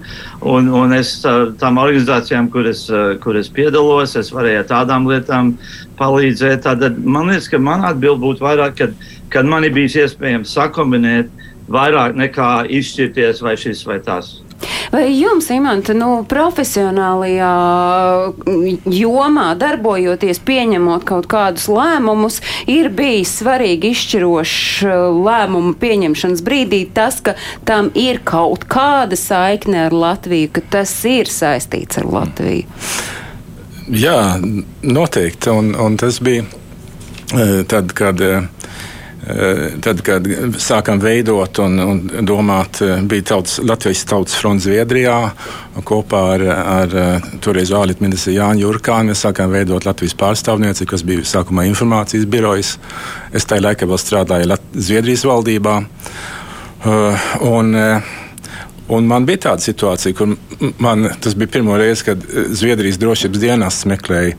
un, 0.44 0.68
un 0.76 0.92
es 0.92 1.14
uh, 1.24 1.54
tām 1.56 1.80
organizācijām, 1.80 2.50
kur 2.52 2.68
es, 2.68 2.82
uh, 2.92 3.14
kur 3.22 3.38
es 3.40 3.48
piedalos, 3.48 4.12
es 4.20 4.28
varēju 4.34 4.60
ar 4.60 4.68
tādām 4.68 5.08
lietām 5.08 5.54
palīdzēt. 5.96 6.66
Tad 6.66 7.00
man 7.00 7.32
liekas, 7.32 7.48
ka 7.48 7.62
man 7.64 7.86
atbild 7.88 8.20
būtu 8.20 8.44
vairāk, 8.44 8.76
kad, 8.82 9.08
kad 9.32 9.48
man 9.48 9.64
ir 9.64 9.72
bijis 9.72 9.96
iespējams 10.04 10.52
sakombinēt 10.52 11.32
vairāk 11.72 12.20
nekā 12.20 12.52
izšķirties 12.76 13.40
vai 13.40 13.56
šis 13.56 13.86
vai 13.88 14.02
tas. 14.04 14.41
Vai 14.92 15.06
jums, 15.16 15.46
Imants, 15.48 15.88
nu, 15.96 16.08
profesionālajā 16.28 17.52
jomā 18.92 19.46
darbojoties, 19.56 20.42
pieņemot 20.44 21.06
kaut 21.08 21.28
kādus 21.32 21.64
lēmumus, 21.72 22.42
ir 22.68 22.90
bijis 22.92 23.32
svarīgi 23.40 23.94
izšķirošs 23.94 24.84
uh, 24.84 25.16
lēmumu 25.16 25.72
pieņemšanas 25.80 26.44
brīdī 26.44 26.82
tas, 26.92 27.22
ka 27.24 27.38
tam 27.64 27.88
ir 27.96 28.20
kaut 28.28 28.68
kāda 28.68 29.16
saikne 29.16 29.86
ar 29.86 29.96
Latviju, 29.96 30.52
ka 30.52 30.66
tas 30.76 30.92
ir 31.08 31.32
saistīts 31.32 31.96
ar 32.02 32.10
Latviju? 32.12 32.68
Jā, 33.88 34.18
noteikti. 34.84 35.56
Un, 35.56 35.72
un 35.72 35.96
tas 35.96 36.20
bija 36.20 36.44
uh, 36.44 37.62
tad, 37.64 37.96
kad 37.96 38.20
uh, 38.20 38.44
Eh, 38.44 38.61
tad, 39.82 40.00
kad 40.02 40.26
sākām 40.58 40.98
veidot 41.02 41.60
un, 41.62 41.78
un 41.78 41.98
domāt, 42.26 42.80
eh, 42.82 42.98
bija 43.06 43.28
tautas, 43.32 43.60
Latvijas 43.62 44.02
Tautas 44.10 44.34
fronts 44.34 44.66
Zviedrijā 44.66 45.16
kopā 45.86 46.22
ar, 46.34 46.44
ar 46.50 46.96
eh, 46.98 47.28
toreiz 47.44 47.70
ārlietu 47.70 48.02
ministru 48.02 48.34
Jānu 48.34 48.64
Jurkānu. 48.64 49.12
Mēs 49.12 49.22
sākām 49.22 49.52
veidot 49.54 49.86
Latvijas 49.86 50.16
pārstāvnieci, 50.18 50.88
kas 50.90 51.04
bija 51.06 51.22
sākumā 51.28 51.68
informācijas 51.70 52.26
birojas. 52.30 52.72
Es 53.32 53.46
tajā 53.46 53.62
laikā 53.68 53.86
vēl 53.86 54.02
strādāju 54.02 54.50
Lat 54.50 54.66
Zviedrijas 54.74 55.26
valdībā. 55.28 55.78
Un, 57.46 57.78
Un 58.92 59.06
man 59.08 59.24
bija 59.24 59.38
tāda 59.46 59.62
situācija, 59.62 60.12
kur 60.18 60.34
man, 60.82 61.06
tas 61.22 61.36
bija 61.38 61.48
pirmo 61.54 61.76
reizi, 61.80 62.02
kad 62.10 62.24
Zviedrijas 62.52 62.98
drošības 63.00 63.40
dienas 63.40 63.78
meklēja 63.88 64.34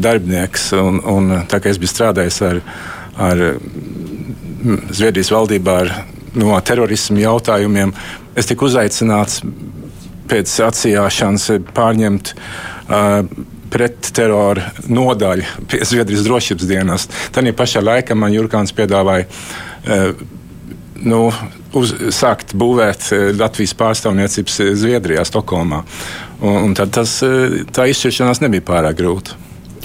darbinieks. 0.00 0.70
Un, 0.78 1.02
un, 1.04 1.34
tā 1.50 1.58
kā 1.60 1.68
es 1.68 1.80
biju 1.82 1.90
strādājis 1.90 2.38
ar 2.46 2.62
viņu 2.62 2.99
ar 3.18 3.44
mm, 3.58 4.90
Zviedrijas 4.94 5.32
valdībā 5.34 5.76
ar 5.84 5.92
no 6.38 6.54
terorismu 6.62 7.20
jautājumiem. 7.22 7.92
Es 8.38 8.48
tiku 8.50 8.68
uzaicināts 8.68 9.40
pēc 10.30 10.52
atsijāšanas 10.68 11.48
pārņemt 11.74 12.34
uh, 12.34 13.24
pretterora 13.70 14.70
nodaļu 14.90 15.66
pie 15.70 15.82
Zviedrijas 15.86 16.26
drošības 16.26 16.68
dienas. 16.70 17.08
Tajā 17.34 17.54
pašā 17.56 17.82
laikā 17.82 18.16
man 18.18 18.34
Jurkāns 18.34 18.74
piedāvāja 18.76 19.26
uh, 19.26 20.22
nu, 21.00 21.26
uz, 21.76 21.94
sākt 22.14 22.54
būvēt 22.58 23.10
Latvijas 23.38 23.74
pārstāvniecības 23.78 24.58
Zviedrijā, 24.80 25.24
Stokholmā. 25.26 25.82
Un, 26.40 26.56
un 26.68 26.74
tad 26.78 26.92
tas, 26.96 27.18
tā 27.74 27.90
izšķiršanās 27.90 28.42
nebija 28.44 28.66
pārāk 28.72 28.98
grūta. 29.00 29.38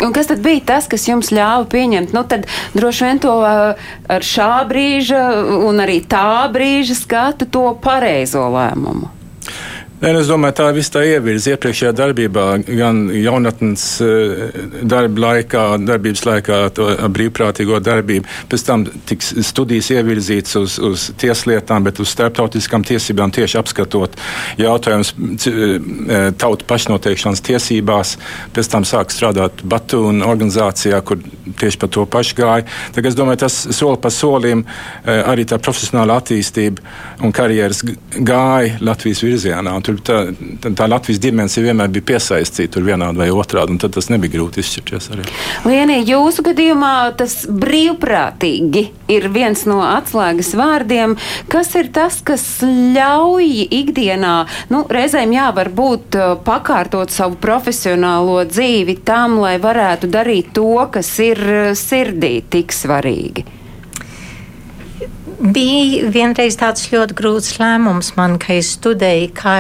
Un 0.04 0.12
kas 0.16 0.28
tad 0.28 0.42
bija 0.44 0.64
tas, 0.74 0.90
kas 0.92 1.08
jums 1.08 1.32
ļāva 1.32 1.64
pieņemt? 1.72 2.12
Nu, 2.16 2.26
tad 2.28 2.50
droši 2.76 3.06
vien 3.08 3.22
to 3.24 3.36
uh, 3.40 3.86
ar 4.12 4.26
šā 4.28 4.50
brīža 4.68 5.22
un 5.70 5.80
arī 5.84 6.02
tā 6.04 6.48
brīža 6.52 6.98
skatu 7.00 7.48
to 7.48 7.70
pareizo 7.84 8.44
lēmumu. 8.52 9.12
Nē, 9.96 10.10
es 10.20 10.28
domāju, 10.28 10.58
tā 10.60 10.66
viss 10.76 10.92
tā 10.92 11.06
ievirza 11.08 11.54
iepriekšējā 11.54 11.94
darbībā, 11.96 12.46
gan 12.68 12.98
jaunatnes 13.16 13.84
darba 14.84 15.22
laikā, 15.24 15.62
darbības 15.88 16.24
laikā, 16.28 16.58
to 16.76 16.88
brīvprātīgo 17.16 17.80
darbību. 17.80 18.28
Pēc 18.52 18.66
tam 18.68 18.84
tiks 19.08 19.32
studijas 19.48 19.94
ievirzīts 19.96 20.58
uz, 20.60 20.76
uz 20.84 21.06
tieslietām, 21.22 21.88
bet 21.88 22.02
uz 22.04 22.12
starptautiskām 22.12 22.84
tiesībām 22.84 23.32
tieši 23.38 23.56
apskatot 23.62 24.18
jautājumus 24.60 25.14
tautu 26.44 26.68
pašnoteikšanas 26.68 27.46
tiesībās. 27.48 28.18
Pēc 28.52 28.72
tam 28.76 28.84
sāk 28.84 29.16
strādāt 29.16 29.64
Batūna 29.64 30.28
organizācijā, 30.28 31.00
kur 31.08 31.24
tieši 31.56 31.82
par 31.86 31.94
to 31.96 32.04
pašu 32.18 32.36
gāja. 32.42 32.68
Tagad 32.92 33.14
es 33.14 33.20
domāju, 33.22 33.46
tas 33.46 33.62
soli 33.80 34.04
pa 34.04 34.12
solim 34.12 34.66
eh, 34.68 35.24
arī 35.24 35.48
tā 35.48 35.56
profesionāla 35.56 36.20
attīstība 36.20 36.84
un 37.24 37.32
karjeras 37.36 37.80
gāja 38.20 38.76
Latvijas 38.84 39.24
virzienā. 39.24 39.80
Tur 39.86 40.00
tā, 40.02 40.16
tā 40.66 40.88
Latvijas 40.90 41.20
dimensija 41.22 41.68
vienmēr 41.68 41.92
bija 41.94 42.08
piesaistīta 42.14 42.82
vienādi 42.82 43.22
vai 43.22 43.28
otrādi, 43.30 43.76
un 43.76 43.82
tas 43.82 44.10
nebija 44.10 44.34
grūti 44.34 44.64
izšķirties. 44.64 45.10
Lienī, 45.68 46.00
jūsu 46.10 46.46
gadījumā 46.48 46.94
tas 47.20 47.44
brīvprātīgi 47.46 48.86
ir 49.14 49.28
viens 49.34 49.66
no 49.70 49.84
atslēgas 49.86 50.54
vārdiem. 50.58 51.14
Kas 51.52 51.74
ir 51.78 51.92
tas, 51.94 52.18
kas 52.26 52.46
ļauj 52.66 53.68
ikdienā, 53.80 54.36
nu, 54.74 54.82
reizēm 54.90 55.36
jā, 55.36 55.52
varbūt 55.56 56.18
uh, 56.18 56.34
pakārtot 56.46 57.14
savu 57.14 57.38
profesionālo 57.42 58.40
dzīvi 58.50 58.98
tam, 59.06 59.38
lai 59.44 59.60
varētu 59.62 60.10
darīt 60.10 60.56
to, 60.58 60.72
kas 60.96 61.14
ir 61.22 61.46
uh, 61.46 61.70
sirdī 61.78 62.40
tik 62.50 62.74
svarīgi? 62.74 63.46
Bija 65.40 66.10
vienreiz 66.12 66.58
tāds 66.60 66.88
ļoti 66.92 67.16
grūts 67.18 67.58
lēmums 67.60 68.14
man, 68.18 68.38
ka 68.42 68.56
es 68.56 68.74
studēju, 68.78 69.32
kā, 69.36 69.56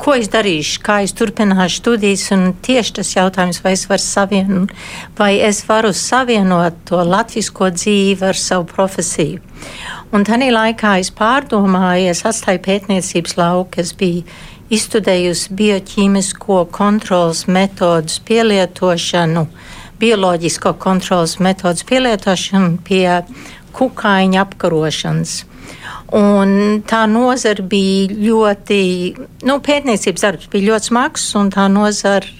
ko 0.00 0.16
es 0.18 0.30
darīšu, 0.32 0.80
kā 0.86 1.00
es 1.04 1.14
turpināšu 1.16 1.80
studijas. 1.82 2.26
Tieši 2.66 2.96
tas 2.98 3.12
jautājums, 3.16 3.62
vai 3.64 3.74
es 3.76 3.86
varu 3.90 4.04
savienot, 4.04 4.74
vai 5.18 5.32
es 5.44 5.62
varu 5.68 5.92
savienot 5.96 6.82
to 6.88 7.02
latvisko 7.04 7.70
dzīvi 7.76 8.30
ar 8.30 8.40
savu 8.40 8.68
profesiju. 8.72 9.42
Un 10.14 10.26
tajā 10.26 10.52
laikā 10.54 10.98
es 11.02 11.10
pārdomāju, 11.14 12.12
es 12.12 12.22
atstāju 12.28 12.62
pētniecības 12.66 13.36
lauku, 13.40 13.82
es 13.82 13.92
biju 13.98 14.22
izstudējusi 14.72 15.54
bioķīmisko 15.58 16.64
kontrolas 16.74 17.44
metodus 17.46 18.18
pielietošanu, 18.26 19.46
bioloģisko 20.00 20.72
kontrolas 20.82 21.36
metodus 21.42 21.86
pielietošanu 21.86 22.80
pie 22.86 23.22
kukaiņa 23.76 24.42
apkarošanas. 24.46 25.36
Un 26.16 26.82
tā 26.86 27.02
nozara 27.10 27.64
bija 27.66 28.14
ļoti, 28.14 28.80
nu, 29.48 29.56
pētniecības 29.64 30.22
darbs 30.22 30.50
bija 30.52 30.70
ļoti 30.70 30.90
smags, 30.92 31.24
un 31.38 31.50
tā 31.54 31.66
nozara 31.72 32.30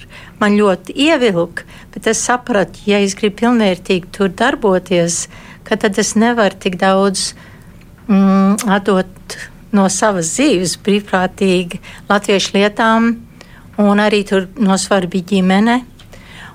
man 0.40 0.54
ļoti 0.58 0.94
ievilka. 1.06 1.66
Bet 1.94 2.06
es 2.12 2.22
sapratu, 2.28 2.84
ja 2.86 3.00
es 3.02 3.16
gribu 3.18 3.40
pilnvērtīgi 3.42 4.12
tur 4.14 4.30
darboties, 4.30 5.26
tad 5.66 5.98
es 5.98 6.14
nevaru 6.14 6.60
tik 6.62 6.78
daudz 6.78 7.32
mm, 8.06 8.68
atdot 8.70 9.38
no 9.74 9.88
savas 9.90 10.30
dzīves 10.36 10.76
brīvprātīgi 10.86 11.80
latviešu 12.08 12.54
lietām, 12.56 13.10
un 13.82 14.04
arī 14.04 14.22
tur 14.28 14.46
no 14.62 14.78
svara 14.80 15.10
bija 15.10 15.32
ģimene. 15.34 15.80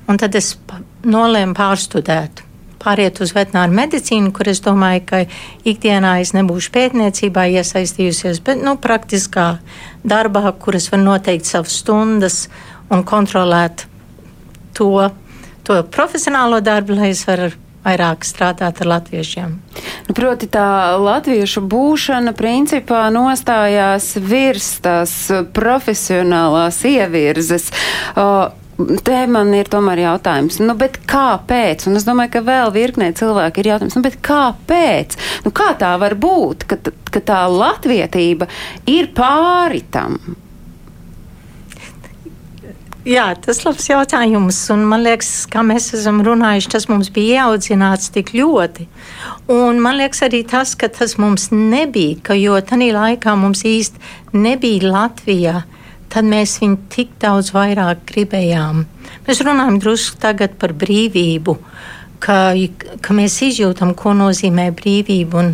Un 0.10 0.18
tad 0.20 0.36
es 0.36 0.56
nolēmu 1.04 1.54
pārstudēt 1.58 2.46
pāriet 2.82 3.22
uz 3.24 3.34
veterināru 3.36 3.76
medicīnu, 3.78 4.34
kur 4.36 4.50
es 4.52 4.62
domāju, 4.66 5.06
ka 5.08 5.24
ikdienā 5.68 6.18
es 6.24 6.34
nebūšu 6.38 6.74
pētniecībā 6.76 7.48
iesaistījusies, 7.62 8.42
bet 8.46 8.62
nu, 8.66 8.76
praktiskā 8.82 9.48
darbā, 10.04 10.52
kur 10.60 10.78
es 10.80 10.90
varu 10.92 11.06
noteikt 11.12 11.50
savas 11.50 11.80
stundas 11.84 12.46
un 12.92 13.06
kontrolēt 13.08 13.86
to, 14.78 15.10
to 15.68 15.82
profesionālo 15.94 16.62
darbu, 16.64 16.98
lai 16.98 17.12
es 17.16 17.26
varu 17.28 17.52
vairāk 17.82 18.26
strādāt 18.28 18.82
ar 18.84 18.90
latviešiem. 18.92 19.54
Nu, 20.08 20.16
proti, 20.18 20.50
tā 20.52 20.98
latviešu 21.02 21.64
būšana 21.66 22.36
principā 22.38 23.08
nostājās 23.14 24.14
virs 24.22 24.76
tās 24.86 25.16
profesionālās 25.56 26.82
ievirzes. 26.86 27.72
Uh, 28.14 28.52
Te 29.06 29.22
man 29.32 29.54
ir 29.58 29.70
tomēr 29.72 30.04
jautājums, 30.06 30.60
nu, 30.64 30.76
kāpēc? 31.12 31.88
Un 31.90 32.00
es 32.00 32.06
domāju, 32.08 32.36
ka 32.36 32.44
vēl 32.46 32.74
virknē 32.76 33.12
cilvēku 33.18 33.64
ir 33.64 33.72
jautājums, 33.74 33.98
nu, 33.98 34.14
kāpēc? 34.30 35.18
Nu, 35.46 35.54
kā 35.56 35.72
tā 35.80 35.96
var 36.02 36.16
būt, 36.20 36.68
ka, 36.70 36.80
ka 37.12 37.26
tā 37.26 37.42
latvietība 37.52 38.50
ir 38.90 39.12
pāri 39.18 39.84
tam? 39.92 40.20
Jā, 43.02 43.32
tas 43.34 43.58
ir 43.58 43.66
labs 43.66 43.88
jautājums. 43.90 44.58
Un 44.70 44.84
man 44.86 45.02
liekas, 45.02 45.48
kā 45.50 45.64
mēs 45.66 45.88
esam 45.98 46.20
runājuši, 46.22 46.70
tas 46.70 46.86
mums 46.86 47.10
bija 47.10 47.40
ieaudzināts 47.42 48.12
tik 48.14 48.30
ļoti. 48.38 48.86
Un 49.50 49.82
man 49.82 49.98
liekas 49.98 50.22
arī 50.28 50.44
tas, 50.46 50.76
ka 50.78 50.86
tas 50.94 51.18
mums 51.18 51.48
nebija, 51.50 52.20
ka 52.22 52.38
jo 52.38 52.60
tajā 52.62 52.92
laikā 52.94 53.34
mums 53.42 53.66
īsti 53.66 54.38
nebija 54.38 54.92
Latvija. 54.94 55.64
Tad 56.12 56.28
mēs 56.28 56.58
viņu 56.60 56.78
tik 56.92 57.14
daudz 57.24 57.54
vairāk 57.56 58.04
gribējām. 58.10 58.84
Mēs 59.28 59.40
runājam 59.48 59.78
drusku 59.80 60.20
tagad 60.20 60.58
par 60.60 60.74
brīvību, 60.76 61.56
ka, 62.20 62.52
ka 63.00 63.16
mēs 63.16 63.38
izjūtam, 63.48 63.94
ko 63.96 64.12
nozīmē 64.18 64.68
brīvība. 64.76 65.40
Un, 65.40 65.54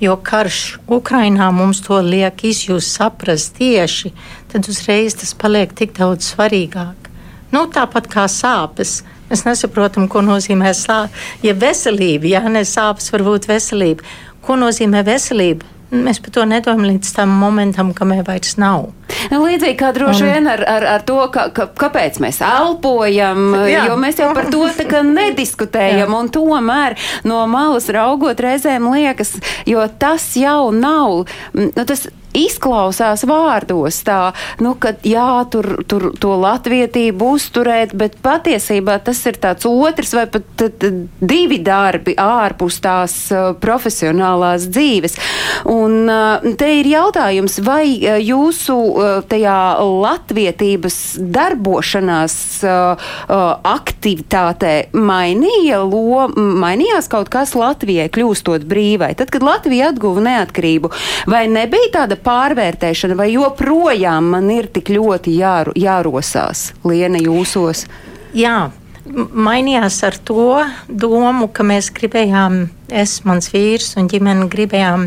jo 0.00 0.16
karš 0.24 0.78
Ukrainā 0.88 1.50
mums 1.52 1.82
to 1.84 2.00
liek 2.04 2.40
izjust, 2.48 2.94
saprast 2.96 3.58
tieši, 3.58 4.14
tad 4.48 4.68
uzreiz 4.70 5.18
tas 5.20 5.34
paliek 5.36 5.74
tik 5.76 5.92
daudz 5.98 6.32
svarīgāk. 6.32 7.10
Nu, 7.52 7.66
tāpat 7.72 8.08
kā 8.12 8.26
sāpes. 8.32 9.02
Mēs 9.28 9.44
nesaprotam, 9.44 10.06
ko 10.08 10.22
nozīmē 10.24 10.72
sāpes. 10.76 11.32
Ja 11.44 11.52
veselība, 11.52 12.32
ja 12.32 12.44
ne 12.48 12.64
sāpes, 12.64 13.12
var 13.12 13.24
būt 13.28 13.48
veselība. 13.48 14.04
Ko 14.44 14.56
nozīmē 14.56 15.04
veselība? 15.04 15.68
Mēs 15.92 16.20
par 16.20 16.32
to 16.32 16.44
nedomājam 16.48 16.94
līdz 16.94 17.12
tam 17.16 17.32
momentam, 17.40 17.92
kamēr 17.96 18.24
vairs 18.24 18.56
nav. 18.60 18.90
Līdzīgi 19.32 19.76
kā 19.78 19.92
droši 19.96 20.28
vien 20.28 20.48
ar, 20.50 20.62
ar, 20.68 20.86
ar 20.96 21.04
to, 21.06 21.18
ka, 21.34 21.48
ka, 21.54 21.68
kāpēc 21.78 22.20
mēs 22.22 22.40
elpojam, 22.44 23.50
Jā. 23.68 23.86
jo 23.88 23.98
mēs 24.00 24.20
jau 24.20 24.30
par 24.36 24.50
to 24.52 24.66
nediskutējam. 25.08 26.14
Un 26.18 26.30
tomēr 26.34 26.98
no 27.28 27.42
malas 27.50 27.88
raugot 27.94 28.40
reizēm 28.44 28.90
liekas, 28.92 29.36
jo 29.68 29.84
tas 30.00 30.30
jau 30.38 30.70
nav. 30.74 31.26
Nu, 31.56 31.84
tas, 31.88 32.08
izklausās 32.36 33.24
vārdos 33.28 34.02
tā, 34.06 34.32
nu, 34.62 34.74
ka 34.80 34.92
jā, 35.06 35.44
tur, 35.52 35.80
tur 35.88 36.10
to 36.20 36.34
latvietību 36.40 37.32
uzturēt, 37.36 37.94
bet 37.98 38.18
patiesībā 38.24 38.98
tas 39.04 39.20
ir 39.28 39.38
tāds 39.40 39.68
otrs 39.68 40.14
vai 40.16 40.26
pat 40.30 40.46
tad, 40.60 40.84
divi 41.20 41.60
darbi 41.64 42.14
ārpus 42.20 42.80
tās 42.84 43.16
uh, 43.32 43.50
profesionālās 43.60 44.68
dzīves. 44.68 45.18
Un 45.72 46.04
uh, 46.06 46.54
te 46.60 46.70
ir 46.80 46.90
jautājums, 46.92 47.58
vai 47.64 47.84
uh, 47.96 48.18
jūsu 48.20 48.76
tajā 49.30 49.58
latvietības 49.82 50.98
darbošanās 51.34 52.36
uh, 52.66 52.98
uh, 52.98 53.44
aktivitātē 53.68 54.74
mainīja 54.96 55.80
lo, 55.84 56.26
mainījās 56.34 57.10
kaut 57.12 57.30
kas 57.32 57.54
Latvijai 57.58 58.08
kļūstot 58.14 58.66
brīvai? 58.68 59.12
Tad, 59.18 59.32
kad 59.34 59.46
Latvija 59.46 59.92
atguva 59.92 60.24
neatkarību, 60.26 60.92
vai 61.30 61.46
nebija 61.50 61.92
tāda 62.00 62.18
pārvērtēšana, 62.20 63.18
vai 63.18 63.30
joprojām 63.34 64.32
man 64.34 64.50
ir 64.54 64.70
tik 64.74 64.92
ļoti 64.94 65.38
jāru, 65.38 65.76
jārosās 65.78 66.72
Liena 66.88 67.20
jūsos? 67.22 67.86
Jā. 68.36 68.68
Mainījās 69.08 70.02
ar 70.04 70.16
to 70.20 70.64
domu, 70.88 71.48
ka 71.48 71.64
mēs 71.64 71.88
gribējām, 71.96 72.58
es, 72.92 73.18
mans 73.24 73.48
vīrs 73.54 73.94
un 74.00 74.08
ģimene 74.10 74.48
gribējām 74.52 75.06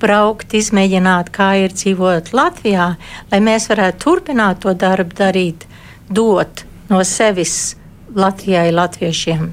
braukt, 0.00 0.54
izmēģināt, 0.56 1.28
kā 1.34 1.50
ir 1.60 1.74
dzīvot 1.76 2.32
Latvijā, 2.32 2.86
lai 3.32 3.40
mēs 3.44 3.68
varētu 3.68 4.00
turpināt 4.04 4.62
to 4.64 4.72
darbu 4.72 5.18
darīt, 5.18 5.66
dot 6.08 6.64
no 6.88 7.02
sevis 7.04 7.74
Latvijai, 8.16 8.70
latviešiem. 8.72 9.50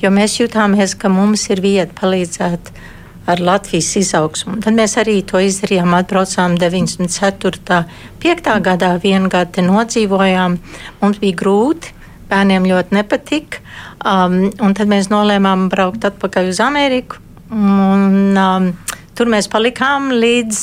Jo 0.00 0.12
mēs 0.12 0.38
jutāmies, 0.40 0.96
ka 0.96 1.08
mums 1.12 1.46
ir 1.52 1.62
vieta 1.64 1.92
palīdzēt 2.00 2.72
ar 3.26 3.42
Latvijas 3.42 3.90
izaugsmu. 4.00 4.60
Tad 4.64 4.76
mēs 4.76 4.96
arī 5.00 5.18
to 5.26 5.40
izdarījām, 5.42 5.96
atbraucām 5.98 6.56
94. 6.60 7.82
5. 8.22 8.50
gadā, 8.64 8.94
vienu 9.02 9.32
gadu 9.32 9.64
nodzīvojām. 9.66 10.58
Mums 11.00 11.20
bija 11.22 11.40
grūti, 11.42 11.95
bērniem 12.30 12.66
ļoti 12.68 12.96
nepatika, 12.96 13.62
um, 14.00 14.50
tad 14.76 14.90
mēs 14.90 15.10
nolēmām 15.12 15.68
braukt 15.72 16.06
atpakaļ 16.08 16.52
uz 16.52 16.60
Ameriku. 16.64 17.22
Un, 17.52 18.34
um, 18.34 18.72
tur 19.16 19.30
mēs 19.30 19.46
palikām 19.52 20.10
līdz, 20.14 20.62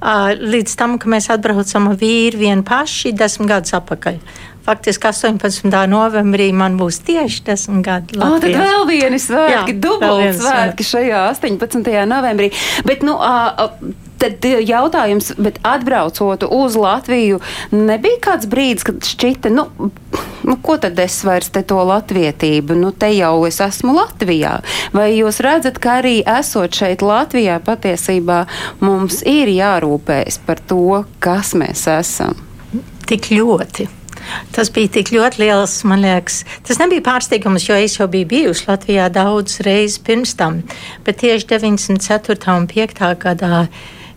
uh, 0.00 0.32
līdz 0.40 0.76
tam, 0.80 0.96
ka 1.00 1.10
mēs 1.12 1.28
atbraucam 1.34 1.90
ar 1.92 2.00
vīru 2.00 2.40
vienu 2.40 2.64
paši 2.66 3.12
desmit 3.16 3.52
gadus 3.52 3.76
atpakaļ. 3.76 4.18
Faktiski 4.64 5.10
18. 5.10 5.68
novembrī 5.92 6.46
man 6.56 6.78
būs 6.80 7.02
tieši 7.04 7.42
10 7.50 7.82
gadi. 7.84 8.16
Oh, 8.16 8.38
tad 8.40 8.54
vēl 8.56 8.86
vieni 8.88 9.18
svētki, 9.20 9.74
dubult 9.76 10.38
svētki 10.40 10.86
šajā 10.88 11.26
18. 11.34 11.92
novembrī. 12.08 12.48
Bet, 12.88 13.04
nu, 13.04 13.18
uh, 13.20 13.68
Tad 14.24 14.46
jautājums, 14.64 15.34
bet 15.36 15.58
atbraucot 15.68 16.46
uz 16.48 16.76
Latviju, 16.80 17.42
nebija 17.76 18.20
kāds 18.24 18.48
brīdis, 18.48 18.86
kad 18.88 19.04
šķita, 19.04 19.50
nu, 19.52 19.66
nu 20.48 20.56
ko 20.64 20.78
tad 20.80 20.96
es 21.02 21.18
vairs 21.26 21.50
te 21.52 21.60
to 21.68 21.82
latvietību, 21.84 22.76
nu, 22.78 22.92
te 22.96 23.10
jau 23.12 23.34
es 23.44 23.60
esmu 23.60 23.92
Latvijā. 23.98 24.54
Vai 24.96 25.10
jūs 25.12 25.42
redzat, 25.44 25.76
ka 25.82 25.98
arī 26.00 26.14
esot 26.38 26.72
šeit 26.72 27.04
Latvijā, 27.04 27.58
patiesībā 27.66 28.44
mums 28.80 29.20
ir 29.28 29.52
jārūpējas 29.52 30.40
par 30.46 30.62
to, 30.72 31.02
kas 31.20 31.52
mēs 31.58 31.84
esam? 31.98 32.40
Tik 33.04 33.28
ļoti. 33.34 33.90
Tas 34.56 34.70
bija 34.72 34.88
tik 34.96 35.10
ļoti 35.12 35.42
liels, 35.42 35.74
man 35.84 36.00
liekas. 36.00 36.40
Tas 36.64 36.80
nebija 36.80 37.04
pārsteigums, 37.04 37.66
jo 37.68 37.76
es 37.76 37.98
jau 37.98 38.08
biju 38.08 38.30
bijusi 38.30 38.70
Latvijā 38.70 39.10
daudz 39.12 39.58
reizes 39.66 40.00
pirms 40.00 40.32
tam. 40.38 40.62
Bet 41.04 41.20
tieši 41.20 41.50
94. 41.52 42.56
un 42.56 42.64
5. 42.72 43.04
gadā 43.20 43.66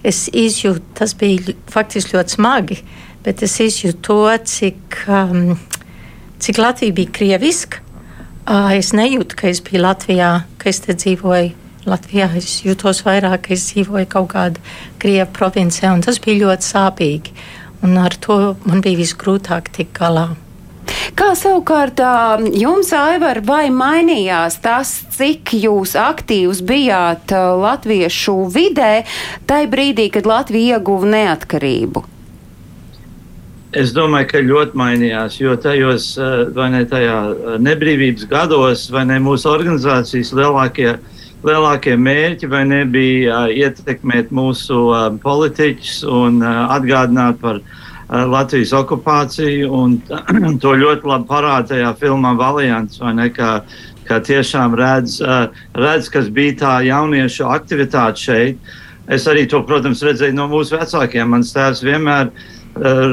es 0.03 0.27
izjūtu, 0.33 0.83
tas 0.97 1.15
bija 1.17 1.55
faktiski 1.71 2.17
ļoti 2.17 2.37
smagi, 2.37 2.79
bet 3.25 3.43
es 3.45 3.57
izjūtu 3.63 4.01
to, 4.07 4.21
cik, 4.53 5.01
um, 5.07 5.57
cik 6.43 6.61
Latvija 6.61 6.97
bija 6.99 7.13
krieviska. 7.19 7.83
Uh, 8.47 8.71
es 8.77 8.93
nejūtu, 8.95 9.35
ka 9.35 9.49
es 9.51 9.59
biju 9.59 9.83
Latvijā, 9.83 10.31
ka 10.57 10.69
es 10.71 10.83
te 10.85 10.95
dzīvoju. 10.95 11.55
Latvijā 11.87 12.27
es 12.35 12.61
jūtos 12.65 12.99
vairāk, 13.05 13.45
ka 13.45 13.53
es 13.55 13.69
dzīvoju 13.69 14.07
kaut 14.11 14.33
kādā 14.33 14.59
Krievijas 14.99 15.31
provincē, 15.35 15.87
un 15.95 16.01
tas 16.03 16.19
bija 16.19 16.41
ļoti 16.41 16.67
sāpīgi 16.67 17.35
un 17.81 17.97
ar 17.97 18.15
to 18.19 18.55
man 18.65 18.81
bija 18.81 18.99
visgrūtāk 18.99 19.71
tikt 19.75 19.97
galā. 19.97 20.29
Kā 21.17 21.31
savukārt 21.33 21.97
jums, 22.53 22.91
Aivar, 22.93 23.39
vai 23.41 23.71
mainījās 23.73 24.59
tas, 24.61 24.91
cik 25.15 25.55
jūs 25.57 25.95
aktīvs 25.97 26.59
bijāt 26.61 27.33
latviešu 27.33 28.35
vidē, 28.53 29.01
tajā 29.49 29.65
brīdī, 29.71 30.11
kad 30.13 30.29
Latvija 30.29 30.77
ieguva 30.77 31.09
neatkarību? 31.15 32.03
Es 33.81 33.95
domāju, 33.97 34.29
ka 34.29 34.43
ļoti 34.45 34.77
mainījās, 34.77 35.39
jo 35.41 35.55
tajos 35.57 36.11
ne, 36.53 36.83
nebrīvības 37.65 38.29
gados, 38.29 38.85
ne 38.93 39.17
mūsu 39.17 39.49
organizācijas 39.55 40.35
lielākie 40.37 40.99
lielākie 41.47 41.97
mērķi 41.97 42.49
nebija 42.69 43.43
ietekmēt 43.53 44.29
mūsu 44.33 44.85
politiķus 45.25 45.99
un 46.09 46.41
atgādināt 46.45 47.41
par 47.41 47.61
uh, 47.61 47.83
Latvijas 48.09 48.73
okupāciju. 48.77 49.69
Un, 49.73 49.97
to 50.63 50.73
ļoti 50.79 51.07
labi 51.07 51.29
parāda 51.29 51.73
tajā 51.73 51.93
filmā 52.01 52.33
Valiants, 52.39 53.01
ne, 53.15 53.29
kā, 53.35 53.61
kā 54.07 54.19
tiešām 54.23 54.75
redz, 54.79 55.19
uh, 55.21 55.47
redz, 55.75 56.11
kas 56.13 56.29
bija 56.33 56.59
tā 56.63 56.75
jauniešu 56.87 57.49
aktivitāte 57.51 58.27
šeit. 58.27 58.75
Es 59.07 59.23
arī 59.31 59.45
to, 59.47 59.61
protams, 59.63 60.03
redzēju 60.03 60.35
no 60.35 60.49
mūsu 60.51 60.75
vecākiem. 60.75 61.29
Mans 61.31 61.53
tēvs 61.55 61.83
vienmēr 61.87 62.27
ir 62.27 62.31
Eh, 62.31 62.56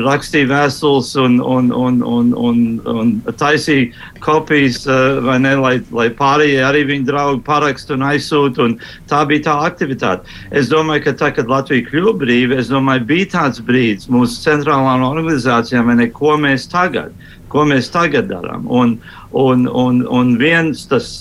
rakstīja 0.04 0.48
vēstules 0.50 1.14
un, 1.20 1.38
un, 1.40 1.70
un, 1.72 2.00
un, 2.04 2.32
un, 2.36 2.60
un 2.90 3.12
taisīja 3.40 3.92
kopijas, 4.24 4.82
eh, 4.86 5.30
ne, 5.40 5.54
lai, 5.60 5.74
lai 5.94 6.08
pārējie 6.14 6.62
arī 6.64 6.84
viņa 6.88 7.08
draugi 7.08 7.42
parakstu 7.46 7.96
un 7.98 8.06
aizsūtu. 8.10 8.68
Un 8.68 8.76
tā 9.10 9.24
bija 9.28 9.46
tā 9.48 9.56
aktivitāte. 9.68 10.28
Es 10.50 10.70
domāju, 10.72 11.06
ka 11.08 11.16
tā, 11.20 11.30
kad 11.36 11.50
Latvija 11.50 11.86
kļuva 11.88 12.16
brīva, 12.22 12.58
es 12.60 12.72
domāju, 12.72 13.06
bija 13.10 13.30
tāds 13.36 13.62
brīdis 13.64 14.10
mūsu 14.12 14.40
centrālām 14.44 15.04
organizācijām, 15.06 15.94
ne, 15.98 16.10
ko 16.14 16.38
mēs 16.40 16.68
tagad. 16.72 17.14
Ko 17.52 17.62
mēs 17.68 17.86
tagad 17.94 18.26
darām? 18.32 18.64
Un, 18.66 18.96
un, 19.30 19.68
un, 19.70 20.02
un 20.10 20.34
viens, 20.40 20.88
tas, 20.90 21.20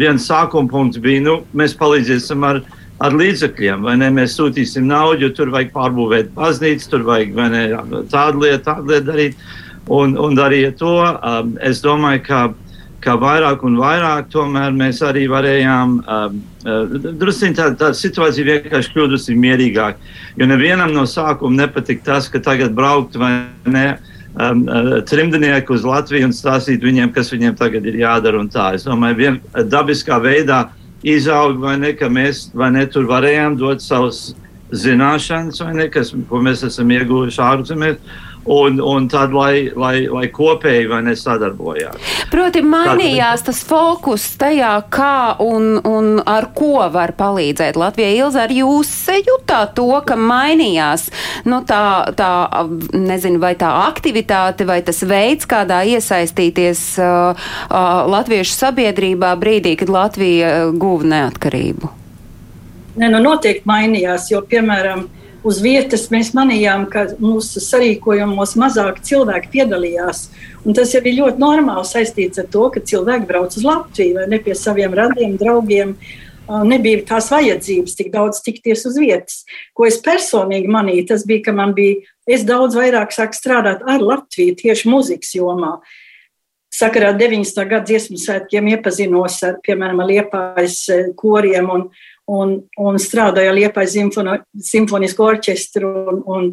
viens 0.00 0.26
sākuma 0.26 0.70
punkts 0.72 0.98
bija, 1.02 1.22
nu, 1.22 1.36
mēs 1.54 1.76
palīdzēsim 1.78 2.46
ar 2.48 2.64
uh, 2.64 2.77
ar 2.98 3.14
līdzekļiem, 3.14 3.82
vai 3.86 3.96
ne? 4.00 4.10
Mēs 4.14 4.36
sūtīsim 4.38 4.86
naudu, 4.90 5.30
tur 5.34 5.52
vajag 5.54 5.74
pārbūvēt 5.74 6.32
baznīcu, 6.36 6.90
tur 6.90 7.06
vajag 7.08 7.36
ne, 7.54 7.64
tādu 8.10 8.44
lietu, 8.44 8.64
tādu 8.70 8.94
lietu 8.94 9.10
darīt. 9.12 9.50
Un, 9.88 10.18
un 10.20 10.34
darīja 10.36 10.74
to. 10.76 10.96
Um, 11.00 11.54
es 11.64 11.78
domāju, 11.80 12.20
ka 12.26 12.40
ka 13.00 13.14
vairāk 13.18 13.62
un 13.66 13.78
vairāk 13.78 14.30
tomēr 14.32 14.74
mēs 14.74 15.00
arī 15.06 15.26
varējām, 15.30 15.94
um, 16.02 16.38
uh, 16.66 16.96
drusciņ 17.20 17.54
tā, 17.54 17.68
tā 17.78 17.92
situācija 17.94 18.46
vienkārši 18.48 18.92
kļūst 18.94 19.12
drusciņ 19.12 19.38
mierīgāk. 19.44 20.00
Jo 20.40 20.48
nevienam 20.50 20.94
no 20.96 21.06
sākuma 21.06 21.62
nepatika 21.62 22.12
tas, 22.12 22.28
ka 22.32 22.42
tagad 22.42 22.74
braukt 22.76 23.16
vai 23.20 23.32
ne 23.70 23.86
um, 24.34 24.64
uh, 24.66 24.90
trimdnieku 25.06 25.76
uz 25.78 25.86
Latviju 25.86 26.30
un 26.30 26.34
stāstīt 26.34 26.82
viņiem, 26.84 27.14
kas 27.14 27.30
viņiem 27.34 27.54
tagad 27.58 27.86
ir 27.86 28.00
jādara. 28.02 28.42
Es 28.74 28.86
domāju, 28.88 29.20
vien 29.22 29.40
dabiskā 29.70 30.18
veidā 30.22 30.66
izaug 31.02 31.58
vai 31.62 31.76
ne, 31.78 31.92
ka 31.94 32.08
mēs 32.10 32.48
ne 32.54 32.86
tur 32.90 33.06
varējām 33.10 33.58
dot 33.58 33.82
savus 33.84 34.34
zināšanas 34.74 35.62
vai 35.64 35.74
ne, 35.74 35.88
kas, 35.92 36.12
ko 36.28 36.40
mēs 36.44 36.64
esam 36.66 36.90
ieguvuši 36.92 37.40
ārzemēs 37.44 38.00
un, 38.48 38.80
un 38.80 39.08
tad, 39.12 39.32
lai, 39.36 39.68
lai, 39.76 40.06
lai 40.08 40.26
kopēji 40.32 40.88
vai 40.90 41.02
nesadarbojās. 41.06 41.98
Proti, 42.32 42.62
mainījās 42.64 43.44
tas 43.46 43.60
fokus 43.66 44.24
tajā, 44.40 44.72
kā 44.92 45.36
un, 45.44 45.78
un 45.86 46.18
ar 46.28 46.50
ko 46.56 46.86
var 46.92 47.14
palīdzēt 47.18 47.78
Latvijai. 47.78 48.16
Ilza, 48.18 48.46
ar 48.46 48.54
jūs 48.54 48.90
jutāt 49.26 49.74
to, 49.78 49.88
ka 50.06 50.16
mainījās 50.18 51.08
nu, 51.48 51.60
tā, 51.68 51.82
tā, 52.18 52.30
nezinu, 52.92 53.40
vai 53.42 53.54
tā 53.58 53.70
aktivitāte 53.86 54.66
vai 54.68 54.80
tas 54.86 55.02
veids, 55.06 55.48
kādā 55.48 55.82
iesaistīties 55.88 56.82
uh, 57.02 57.36
uh, 57.68 57.86
latviešu 58.08 58.56
sabiedrībā 58.56 59.34
brīdī, 59.40 59.76
kad 59.78 59.92
Latvija 59.92 60.52
uh, 60.56 60.74
guva 60.76 61.12
neatkarību? 61.14 61.94
Ne, 62.98 63.06
nu 63.12 63.20
noteikti 63.22 63.68
mainījās, 63.68 64.26
jo, 64.32 64.42
piemēram, 64.48 65.06
uz 65.46 65.60
vietas 65.62 66.08
mēs 66.12 66.32
manījām, 66.36 66.86
ka 66.90 67.04
mūsu 67.22 67.62
sarīkojumos 67.62 68.56
mazāk 68.58 69.02
cilvēki 69.06 69.52
piedalījās. 69.52 70.28
Un 70.66 70.76
tas 70.76 70.92
jau 70.94 71.02
ir 71.04 71.18
ļoti 71.20 71.42
normāli 71.42 71.86
saistīts 71.88 72.40
ar 72.42 72.48
to, 72.52 72.66
ka 72.74 72.82
cilvēki 72.84 73.28
brauc 73.28 73.54
uz 73.54 73.66
Latviju 73.66 74.18
vai 74.18 74.26
ne 74.32 74.40
pie 74.42 74.56
saviem 74.58 74.96
radiem, 74.98 75.36
draugiem. 75.40 75.94
Nebija 76.48 77.04
tās 77.10 77.28
vajadzības 77.28 77.96
tik 77.98 78.08
daudz 78.14 78.40
tikties 78.40 78.86
uz 78.88 78.96
vietas. 78.96 79.42
Ko 79.76 79.84
es 79.84 80.00
personīgi 80.00 80.70
manīju, 80.72 81.10
tas 81.10 81.26
bija, 81.28 81.44
ka 81.50 81.52
man 81.56 81.74
bija, 81.76 82.00
es 82.24 82.46
daudz 82.48 82.78
vairāk 82.78 83.12
sāku 83.12 83.36
strādāt 83.36 83.84
ar 83.84 84.00
Latviju 84.00 84.56
tieši 84.56 84.88
muzikas 84.88 85.34
jomā. 85.36 85.76
Sakarā 86.72 87.12
90. 87.16 87.64
gada 87.68 87.84
dziesmu 87.88 88.16
svētkiem 88.20 88.68
iepazinos 88.72 89.38
ar, 89.44 89.58
piemēram, 89.64 90.00
Liepājas 90.08 90.82
koriem 91.20 91.68
un, 91.72 91.86
un, 92.28 92.54
un 92.80 92.98
strādāju 93.00 93.52
ar 93.52 93.56
Liepais 93.56 93.96
simfonisko 94.68 95.30
orķestru. 95.32 95.92
Un, 96.12 96.20
un, 96.26 96.50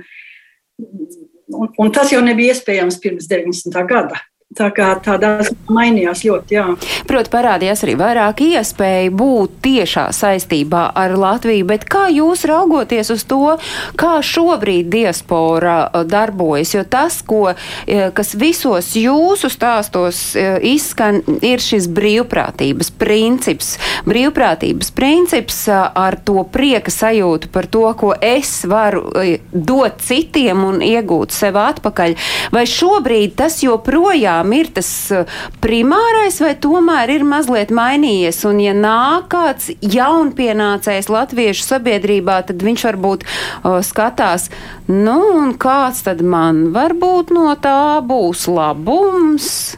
un, 1.54 1.70
un 1.70 1.94
tas 1.96 2.14
jau 2.14 2.22
nebija 2.24 2.56
iespējams 2.56 3.00
pirms 3.04 3.30
90. 3.32 3.86
gada. 3.90 4.22
Tā 4.54 4.68
kā 4.70 4.92
tādās 5.02 5.50
mainījās 5.74 6.20
ļoti, 6.22 6.54
jā. 6.54 6.64
Protams, 7.10 7.32
parādījās 7.34 7.82
arī 7.82 7.96
vairāk 7.98 8.44
iespēju 8.46 9.14
būt 9.18 9.56
tiešā 9.66 10.04
saistībā 10.14 10.84
ar 10.96 11.16
Latviju, 11.18 11.66
bet 11.68 11.88
kā 11.90 12.06
jūs 12.14 12.46
raugoties 12.48 13.10
uz 13.12 13.24
to, 13.26 13.56
kā 13.98 14.12
šobrīd 14.24 14.92
diaspora 14.94 15.80
uh, 15.90 16.06
darbojas, 16.06 16.76
jo 16.78 16.84
tas, 16.86 17.18
ko, 17.26 17.56
uh, 17.56 18.04
kas 18.16 18.36
visos 18.38 18.92
jūsu 18.96 19.50
stāstos 19.50 20.22
uh, 20.38 20.62
izskan, 20.62 21.24
ir 21.42 21.60
šis 21.66 21.90
brīvprātības 21.98 22.94
princips. 23.02 23.74
Brīvprātības 24.06 24.94
princips 24.94 25.60
ar 25.74 26.20
to 26.22 26.46
prieka 26.54 26.94
sajūtu 26.94 27.50
par 27.50 27.66
to, 27.66 27.84
ko 27.98 28.14
es 28.22 28.62
varu 28.70 29.10
dot 29.52 30.06
citiem 30.06 30.64
un 30.70 30.80
iegūt 30.86 31.34
sev 31.34 31.58
atpakaļ. 31.60 32.16
Vai 32.54 32.68
šobrīd 32.70 33.36
tas 33.42 33.60
joprojām 33.66 34.35
joprojām 34.36 34.54
ir 34.54 34.70
tas 34.74 35.12
uh, 35.12 35.26
primārais, 35.62 36.40
vai 36.42 36.56
tomēr 36.56 37.10
ir 37.16 37.24
mazliet 37.24 37.72
mainījies? 37.72 38.44
Un, 38.46 38.60
ja 38.60 38.74
nāk 38.74 39.30
kāds 39.32 39.72
jaunpienācējs 39.82 41.10
latviešu 41.10 41.64
sabiedrībā, 41.64 42.46
tad 42.48 42.62
viņš 42.62 42.86
varbūt 42.86 43.26
uh, 43.26 43.82
skatās, 43.82 44.50
nu, 44.88 45.20
un 45.40 45.56
kāds 45.58 46.04
tad 46.04 46.22
man 46.22 46.72
varbūt 46.74 47.32
no 47.32 47.56
tā 47.56 48.02
būs 48.02 48.48
labums? 48.48 49.78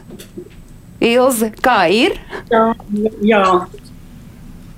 Ilze, 1.00 1.52
kā 1.62 1.88
ir? 1.90 2.18
Jā, 2.50 2.74
jā. 3.22 3.44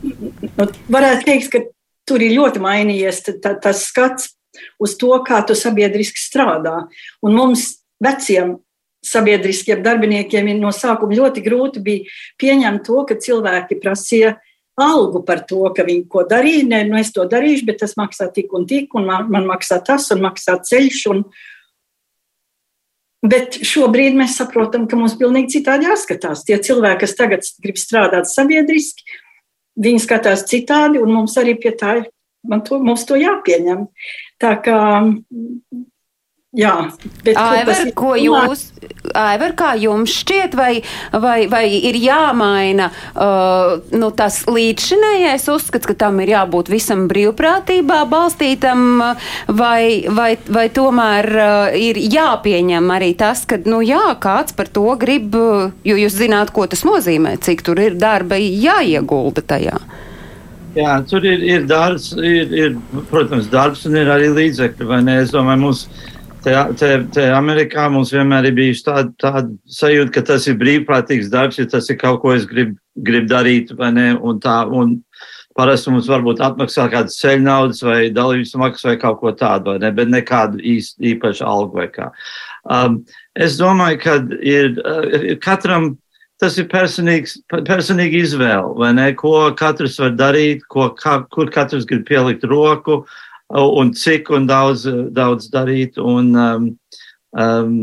Nu, 0.03 0.67
varētu 0.89 1.25
teikt, 1.25 1.49
ka 1.53 1.63
tur 2.05 2.21
ir 2.21 2.35
ļoti 2.37 2.61
mainījies 2.61 3.23
tas 3.41 3.87
skats 3.87 4.35
uz 4.81 4.97
to, 5.01 5.15
kā 5.25 5.41
tu 5.47 5.57
sabiedriski 5.57 6.21
strādā. 6.21 6.91
Un 7.25 7.37
mums, 7.37 7.81
veciem 8.01 8.59
sabiedriskiem 9.07 9.83
darbiniekiem 9.85 10.51
no 10.61 10.73
sākuma 10.75 11.17
ļoti 11.17 11.43
grūti 11.45 11.83
bija 11.85 12.17
pieņemt 12.41 12.85
to, 12.87 13.05
ka 13.09 13.17
cilvēki 13.21 13.81
prasīja 13.81 14.37
algu 14.81 15.23
par 15.27 15.45
to, 15.49 15.63
ka 15.77 15.85
viņi 15.87 16.07
ko 16.09 16.25
darīja. 16.29 16.67
Nē, 16.69 16.83
nu 16.89 16.99
es 17.01 17.13
to 17.13 17.25
darīšu, 17.29 17.67
bet 17.69 17.81
tas 17.83 17.97
maksā 18.01 18.31
tik 18.33 18.53
un 18.57 18.67
tik, 18.69 18.95
un 18.97 19.09
man, 19.09 19.31
man 19.33 19.49
maksā 19.49 19.81
tas, 19.85 20.09
un 20.15 20.23
maksā 20.25 20.61
ceļš. 20.67 21.07
Un, 21.15 21.25
Bet 23.21 23.59
šobrīd 23.69 24.15
mēs 24.17 24.39
saprotam, 24.41 24.87
ka 24.89 24.97
mums 24.97 25.13
pilnīgi 25.21 25.59
citādi 25.59 25.85
jāskatās. 25.85 26.41
Tie 26.49 26.57
cilvēki, 26.57 27.03
kas 27.03 27.13
tagad 27.19 27.45
grib 27.61 27.77
strādāt 27.77 28.31
sabiedriski, 28.31 29.05
viņi 29.77 30.01
skatās 30.01 30.47
citādi, 30.49 31.03
un 31.05 31.13
mums 31.13 31.37
arī 31.37 31.53
pie 31.61 31.75
tā 31.77 31.99
ir, 31.99 32.07
to, 32.65 32.79
mums 32.81 33.05
to 33.05 33.21
jāpieņem. 33.21 33.85
Tā 34.41 34.55
kā 34.65 34.79
Jā, 36.51 36.89
bet 37.23 37.37
Aivar, 37.39 37.79
ko 37.95 38.17
jūs, 38.19 38.65
Aivar, 39.15 39.53
kā 39.55 39.69
jums 39.79 40.11
šķiet, 40.11 40.57
vai, 40.59 40.81
vai, 41.15 41.45
vai 41.47 41.63
ir 41.79 41.95
jāmaina 42.03 42.89
uh, 42.91 43.77
nu, 43.95 44.09
tas 44.19 44.41
līdzšinējais 44.51 45.47
uzskats, 45.55 45.87
ka 45.87 45.95
tam 45.95 46.19
ir 46.25 46.33
jābūt 46.33 46.73
visam 46.75 47.07
brīvprātībā 47.13 48.01
balstītam, 48.11 48.83
vai, 49.47 50.11
vai, 50.11 50.33
vai 50.51 50.67
tomēr 50.75 51.31
uh, 51.37 51.79
ir 51.79 52.03
jāpieņem 52.03 52.93
arī 52.99 53.15
tas, 53.23 53.47
ka, 53.47 53.63
nu 53.71 53.79
jā, 53.87 54.03
kāds 54.19 54.59
par 54.59 54.75
to 54.75 54.89
grib, 54.99 55.39
jo 55.87 56.03
jūs 56.03 56.19
zināt, 56.19 56.51
ko 56.51 56.67
tas 56.67 56.83
nozīmē, 56.83 57.39
cik 57.47 57.63
tur 57.63 57.79
ir 57.79 57.95
darba 57.95 58.43
jāiegulda 58.43 59.47
tajā. 59.55 59.79
Jā, 60.75 60.99
tur 61.07 61.23
ir, 61.27 61.47
ir 61.47 61.71
darbs, 61.71 62.11
ir, 62.19 62.51
ir, 62.59 62.79
protams, 63.11 63.47
darbs 63.51 63.87
un 63.87 64.03
ir 64.03 64.11
arī 64.11 64.35
līdzekļi, 64.35 64.87
vai 64.87 65.05
ne? 65.07 65.21
Es 65.23 65.31
domāju, 65.35 65.63
mums 65.63 65.89
Te, 66.41 66.55
te, 66.81 66.89
te 67.13 67.25
Amerikā 67.37 67.85
mums 67.93 68.15
vienmēr 68.15 68.49
ir 68.49 68.55
bijusi 68.57 68.87
tāda, 68.87 69.11
tāda 69.21 69.75
sajūta, 69.77 70.13
ka 70.15 70.23
tas 70.31 70.47
ir 70.49 70.57
brīvprātīgs 70.61 71.29
darbs, 71.33 71.59
ja 71.61 71.67
tas 71.69 71.91
ir 71.93 71.99
kaut 72.01 72.23
ko, 72.23 72.33
es 72.33 72.47
gribu 72.49 72.79
grib 73.05 73.29
darīt, 73.31 73.75
vai 73.77 73.91
ne? 73.95 74.09
Un 74.17 74.41
tā, 74.43 74.63
un 74.67 74.99
parasti 75.57 75.93
mums 75.93 76.09
varbūt 76.11 76.43
atmaksā 76.45 76.87
kādas 76.93 77.19
ceļu 77.21 77.45
naudas 77.45 77.83
vai 77.85 78.11
dalības 78.15 78.55
maksas 78.61 78.89
vai 78.91 78.97
kaut 79.01 79.21
ko 79.21 79.33
tādu, 79.37 79.75
vai 79.75 79.83
ne? 79.85 79.93
Bet 79.97 80.13
nekādu 80.13 80.61
īst, 80.65 80.99
īpašu 81.01 81.47
algu 81.49 81.81
vai 81.81 81.89
kā. 81.93 82.11
Um, 82.65 83.03
es 83.35 83.59
domāju, 83.61 84.01
ka 84.05 84.19
ir, 84.41 84.79
ir 85.21 85.41
katram 85.45 85.95
tas 86.41 86.57
ir 86.57 86.71
personīgs, 86.73 87.37
personīgi 87.53 88.23
izvēle, 88.25 88.73
vai 88.81 88.95
ne? 88.97 89.11
Ko 89.17 89.51
katrs 89.57 89.99
var 90.01 90.15
darīt, 90.17 90.65
ko, 90.73 90.89
kā, 90.97 91.21
kur 91.33 91.53
katrs 91.53 91.89
grib 91.89 92.07
pielikt 92.09 92.49
roku. 92.49 93.03
Uh, 93.03 93.19
un 93.51 93.93
cik 93.93 94.31
un 94.31 94.47
daudz, 94.47 94.87
daudz 95.15 95.51
darīt. 95.51 95.99
Un, 95.99 96.33
um, 96.37 96.71
um, 97.35 97.77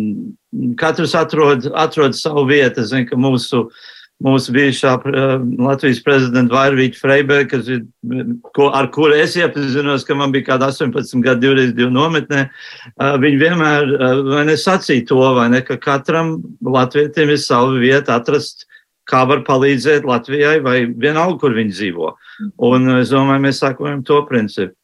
katrs 0.79 1.15
atrod, 1.15 1.69
atrod 1.75 2.15
savu 2.15 2.47
vietu. 2.47 2.81
Es 2.81 2.91
zinu, 2.93 3.07
ka 3.09 3.19
mūsu, 3.19 3.65
mūsu 4.23 4.53
bijušā 4.55 4.93
uh, 4.97 5.33
Latvijas 5.67 5.99
prezidenta 6.05 6.55
Vairvīķa 6.55 7.01
Freiberga, 7.01 7.59
ir, 7.67 7.83
ko, 8.55 8.69
ar 8.75 8.89
kuru 8.95 9.19
es 9.19 9.35
iepazinos, 9.39 10.07
ka 10.07 10.15
man 10.17 10.33
bija 10.35 10.53
kāda 10.53 10.71
18 10.71 11.21
gadu 11.25 11.49
divreiz 11.49 11.75
divu 11.77 11.91
nometnē, 11.93 12.47
uh, 12.95 13.17
viņi 13.21 13.43
vienmēr, 13.43 13.93
uh, 13.99 14.55
sacīja 14.55 15.09
to, 15.11 15.21
ne, 15.51 15.61
ka 15.67 15.79
katram 15.83 16.37
latvietim 16.63 17.35
ir 17.35 17.43
sava 17.43 17.75
vieta 17.81 18.17
atrast, 18.17 18.65
kā 19.07 19.21
var 19.27 19.45
palīdzēt 19.47 20.03
Latvijai 20.03 20.57
vai 20.63 20.81
vienalga, 20.91 21.39
kur 21.39 21.53
viņi 21.55 21.75
dzīvo. 21.75 22.09
Un 22.67 22.89
es 22.97 23.13
domāju, 23.13 23.45
mēs 23.45 23.61
sakojam 23.63 24.03
to 24.03 24.19
principu. 24.27 24.75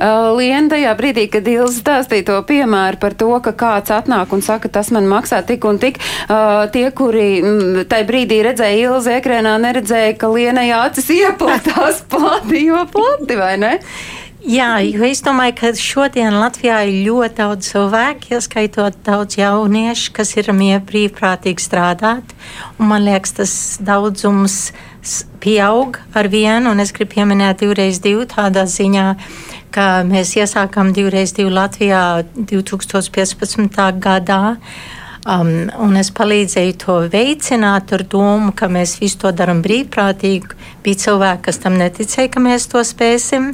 Uh, 0.00 0.32
Liena 0.34 0.72
tajā 0.72 0.92
brīdī, 0.98 1.26
kad 1.30 1.46
Ilza 1.46 1.76
stāstīja 1.76 2.24
to 2.30 2.36
piemēru 2.48 2.98
par 3.02 3.14
to, 3.20 3.28
ka 3.44 3.52
kāds 3.52 3.92
atnāk 3.94 4.32
un 4.34 4.40
saka, 4.42 4.70
tas 4.72 4.88
man 4.94 5.04
maksā 5.10 5.42
tik 5.46 5.66
un 5.68 5.76
tik, 5.82 6.00
uh, 6.00 6.64
tie, 6.72 6.86
kuri 6.96 7.26
mm, 7.38 7.84
tajā 7.90 8.06
brīdī 8.08 8.40
redzēja 8.48 8.88
Ilza 8.88 9.18
ekrēnā, 9.20 9.52
neredzēja, 9.62 10.16
ka 10.18 10.32
Lienai 10.32 10.70
acis 10.78 11.12
ieplatās 11.14 12.00
plati, 12.12 12.64
jo 12.64 12.80
plati, 12.90 13.36
vai 13.38 13.52
ne? 13.60 13.74
Jā, 14.40 14.78
jo 14.80 15.04
es 15.04 15.20
domāju, 15.20 15.52
ka 15.58 15.70
šodien 15.76 16.32
Latvijā 16.40 16.78
ir 16.88 17.02
ļoti 17.10 17.36
daudz 17.42 17.68
cilvēku, 17.74 18.30
ieskaitot 18.38 18.96
daudz 19.04 19.36
jauniešu, 19.36 20.14
kas 20.16 20.32
ir 20.40 20.48
brīvprātīgi 20.88 21.60
strādāt. 21.60 22.32
Man 22.80 23.04
liekas, 23.04 23.36
tas 23.36 23.52
daudzums 23.84 24.72
pieaug 25.44 26.00
ar 26.16 26.28
vienu, 26.32 26.72
un 26.72 26.80
es 26.80 26.92
gribu 26.96 27.18
pieminēt 27.18 27.60
divreiz 27.60 28.00
divu 28.00 28.24
tādā 28.24 28.64
ziņā, 28.64 29.06
ka 29.74 30.02
mēs 30.06 30.34
iesākām 30.38 30.94
divreiz 30.96 31.34
divu 31.36 31.52
Latvijā 31.54 32.22
2015. 32.36 33.78
gadā. 34.00 34.56
Um, 35.28 35.68
un 35.76 35.98
es 36.00 36.08
palīdzēju 36.16 36.76
to 36.80 36.96
veicināt 37.12 37.92
ar 37.92 38.04
domu, 38.08 38.54
ka 38.56 38.70
mēs 38.72 38.96
visu 39.02 39.18
to 39.26 39.32
darām 39.36 39.60
brīvprātīgi. 39.64 40.56
Bija 40.84 41.00
cilvēki, 41.04 41.42
kas 41.48 41.60
tam 41.60 41.76
neticēja, 41.80 42.30
ka 42.32 42.40
mēs 42.40 42.70
to 42.72 42.80
spēsim. 42.86 43.50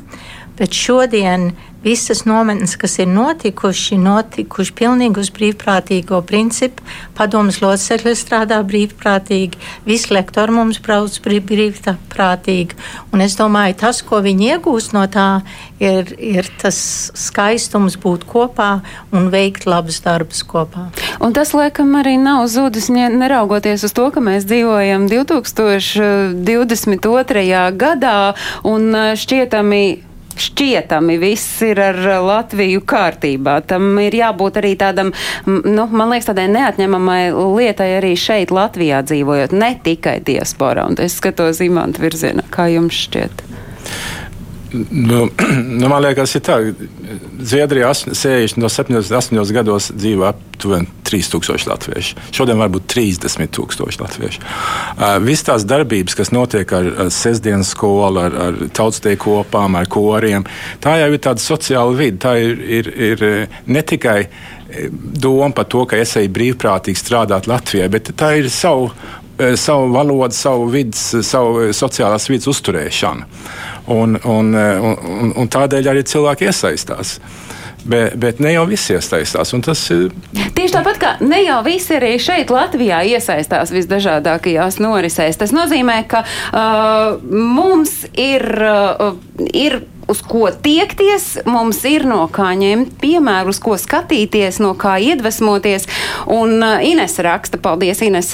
Bet 0.57 0.73
šodien 0.73 1.51
visas 1.87 2.25
nometnes, 2.25 2.77
kas 2.77 2.99
ir 2.99 3.07
notikuši, 3.07 3.95
notikuši 4.03 4.73
pilnīgi 4.75 5.21
uz 5.23 5.29
brīvprātīgo 5.31 6.19
principu. 6.27 6.83
Padomus 7.15 7.61
locekļi 7.63 8.15
strādā 8.19 8.59
brīvprātīgi, 8.67 9.55
visi 9.87 10.11
lektori 10.15 10.53
mums 10.57 10.79
brauc 10.83 11.19
brīvprātīgi. 11.23 12.75
Un 13.15 13.21
es 13.23 13.37
domāju, 13.39 13.75
tas, 13.85 14.03
ko 14.03 14.19
viņi 14.25 14.45
iegūst 14.57 14.91
no 14.97 15.05
tā, 15.13 15.43
ir, 15.79 16.11
ir 16.19 16.45
tas 16.59 16.77
skaistums 17.15 17.97
būt 18.03 18.25
kopā 18.27 18.81
un 19.15 19.31
veikt 19.31 19.67
labus 19.71 20.01
darbus 20.03 20.43
kopā. 20.49 20.91
Un 21.23 21.33
tas, 21.37 21.55
laikam, 21.55 21.95
arī 22.01 22.17
nav 22.19 22.49
zudis, 22.51 22.91
neraugoties 22.91 23.85
uz 23.87 23.93
to, 23.95 24.11
ka 24.11 24.21
mēs 24.25 24.43
dzīvojam 24.49 25.07
2022. 25.13 27.71
gadā 27.79 28.35
un 28.67 28.91
šķietami 29.15 30.06
šķietami 30.41 31.19
viss 31.23 31.63
ir 31.67 31.81
ar 31.81 31.99
Latviju 32.27 32.83
kārtībā. 32.89 33.59
Tam 33.69 33.97
ir 34.03 34.17
jābūt 34.17 34.61
arī 34.63 34.75
tādam, 34.81 35.13
nu, 35.47 35.87
man 35.91 36.13
liekas, 36.13 36.31
tādai 36.31 36.49
neatņemamai 36.55 37.21
lietai 37.33 37.91
arī 37.99 38.15
šeit 38.21 38.55
Latvijā 38.55 39.03
dzīvojot, 39.07 39.57
ne 39.57 39.75
tikai 39.83 40.19
diasporā. 40.27 40.89
Un 40.91 41.01
es 41.03 41.19
skatos 41.21 41.63
imantu 41.65 42.05
virzienā, 42.07 42.47
kā 42.53 42.69
jums 42.73 43.07
šķiet. 43.07 43.45
Nu, 44.91 45.29
nu, 45.81 45.89
man 45.89 46.03
liekas, 46.05 46.35
ir 46.37 46.45
tā, 46.47 46.59
Zviedrijā 47.37 47.93
60 47.95 48.61
no 48.61 48.71
78 48.73 49.55
gados 49.55 49.91
dzīvo 49.95 50.27
aptuveni 50.29 50.89
3000 51.07 51.69
latviešu. 51.71 52.25
Šodien 52.35 52.61
varbūt 52.61 52.89
30,000 52.93 54.03
latviešu. 54.03 54.43
Uh, 54.43 55.17
Visas 55.25 55.47
tās 55.47 55.69
darbības, 55.69 56.17
kas 56.19 56.33
notiek 56.35 56.73
ar, 56.77 56.91
ar 57.07 57.13
sestdienas 57.15 57.73
skolu, 57.77 58.25
ar, 58.27 58.41
ar 58.49 58.61
tautstieku 58.77 59.37
kopām, 59.37 59.79
ar 59.79 59.89
koriem, 59.91 60.47
tā 60.83 60.99
jau 61.01 61.13
ir 61.13 61.23
tāda 61.23 61.43
sociāla 61.43 61.97
vide. 61.99 62.21
Tā 62.23 62.37
ir, 62.43 62.61
ir, 62.81 62.93
ir 63.11 63.27
ne 63.67 63.83
tikai 63.87 64.21
doma 64.97 65.53
par 65.55 65.69
to, 65.71 65.85
ka 65.89 65.99
es 66.01 66.17
eju 66.19 66.33
brīvprātīgi 66.35 66.99
strādāt 66.99 67.47
Latvijai, 67.51 67.89
bet 67.93 68.11
tā 68.19 68.35
ir 68.41 68.51
savu 68.53 68.91
savu 69.57 69.91
valodu, 69.95 70.35
savu 70.35 70.69
vidas, 70.73 71.09
savu 71.27 71.69
sociālās 71.77 72.29
vidas 72.31 72.49
uzturēšanu. 72.53 73.27
Un, 73.93 74.17
un, 74.25 74.55
un, 74.57 75.35
un 75.37 75.51
tādēļ 75.53 75.93
arī 75.93 76.07
cilvēki 76.09 76.49
iesaistās. 76.49 77.19
Bet, 77.87 78.17
bet 78.19 78.41
ne 78.43 78.51
jau 78.51 78.65
visi 78.67 78.97
iesaistās. 78.97 79.53
Tas, 79.63 79.83
Tieši 80.57 80.73
tāpat 80.75 80.97
kā 80.99 81.11
ne 81.23 81.39
jau 81.45 81.61
visi 81.67 81.95
arī 81.95 82.17
šeit, 82.19 82.51
Latvijā, 82.51 83.05
iesaistās 83.07 83.71
visdažādākajās 83.75 84.81
norisēs. 84.83 85.39
Tas 85.39 85.55
nozīmē, 85.55 86.01
ka 86.11 86.25
uh, 86.27 87.21
mums 87.31 88.01
ir, 88.19 88.43
uh, 88.59 89.15
ir 89.55 89.85
uz 90.09 90.23
ko 90.23 90.51
tiekties, 90.63 91.39
mums 91.47 91.83
ir 91.89 92.07
no 92.07 92.25
kā 92.33 92.53
ņemt 92.59 92.97
piemēru, 93.03 93.51
uz 93.51 93.61
ko 93.63 93.77
skatīties, 93.81 94.61
no 94.63 94.75
kā 94.79 94.97
iedvesmoties. 95.03 95.89
Un 96.31 96.61
uh, 96.63 96.79
Ines 96.87 97.19
raksta, 97.23 97.59
paldies, 97.63 98.03
Ines, 98.07 98.31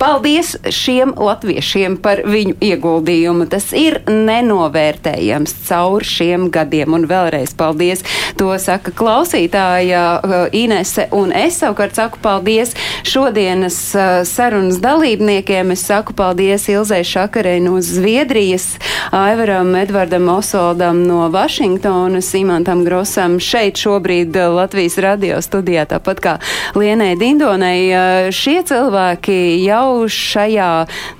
paldies 0.00 0.54
šiem 0.68 1.14
latviešiem 1.16 1.96
par 2.02 2.24
viņu 2.28 2.58
ieguldījumu. 2.60 3.48
Tas 3.52 3.70
ir 3.76 4.00
nenovērtējams 4.08 5.56
caur 5.68 6.04
šiem 6.04 6.50
gadiem. 6.52 6.92
Un 6.92 7.08
vēlreiz 7.08 7.54
paldies, 7.56 8.04
to 8.36 8.52
saka 8.60 8.92
klausītāja 8.92 10.04
uh, 10.18 10.36
Inese. 10.52 11.08
Un 11.16 11.32
es 11.36 11.60
savukārt 11.62 11.96
saku 11.96 12.20
paldies 12.22 12.76
šodienas 13.08 13.80
uh, 13.96 14.10
sarunas 14.28 14.82
dalībniekiem. 14.82 15.72
Es 15.72 15.86
saku 15.88 16.16
paldies 16.18 16.68
Ilzai 16.72 17.00
Šakarei 17.06 17.62
no 17.64 17.80
Zviedrijas, 17.82 18.74
Aivaram 19.16 19.72
Edvardam 19.80 20.28
Osoldam 20.36 20.81
Valdam 20.82 21.06
no 21.06 21.28
Vašingtonas, 21.28 22.34
Imantam 22.34 22.84
Grosam 22.84 23.40
šeit 23.40 23.76
šobrīd 23.78 24.36
eh, 24.36 24.48
Latvijas 24.48 24.96
radio 24.98 25.36
studijā, 25.38 25.84
tāpat 25.86 26.18
kā 26.18 26.32
Lienai 26.74 27.12
Dindonai. 27.14 27.76
Eh, 27.86 28.30
šie 28.34 28.64
cilvēki 28.66 29.62
jau 29.62 30.08
šajā 30.10 30.70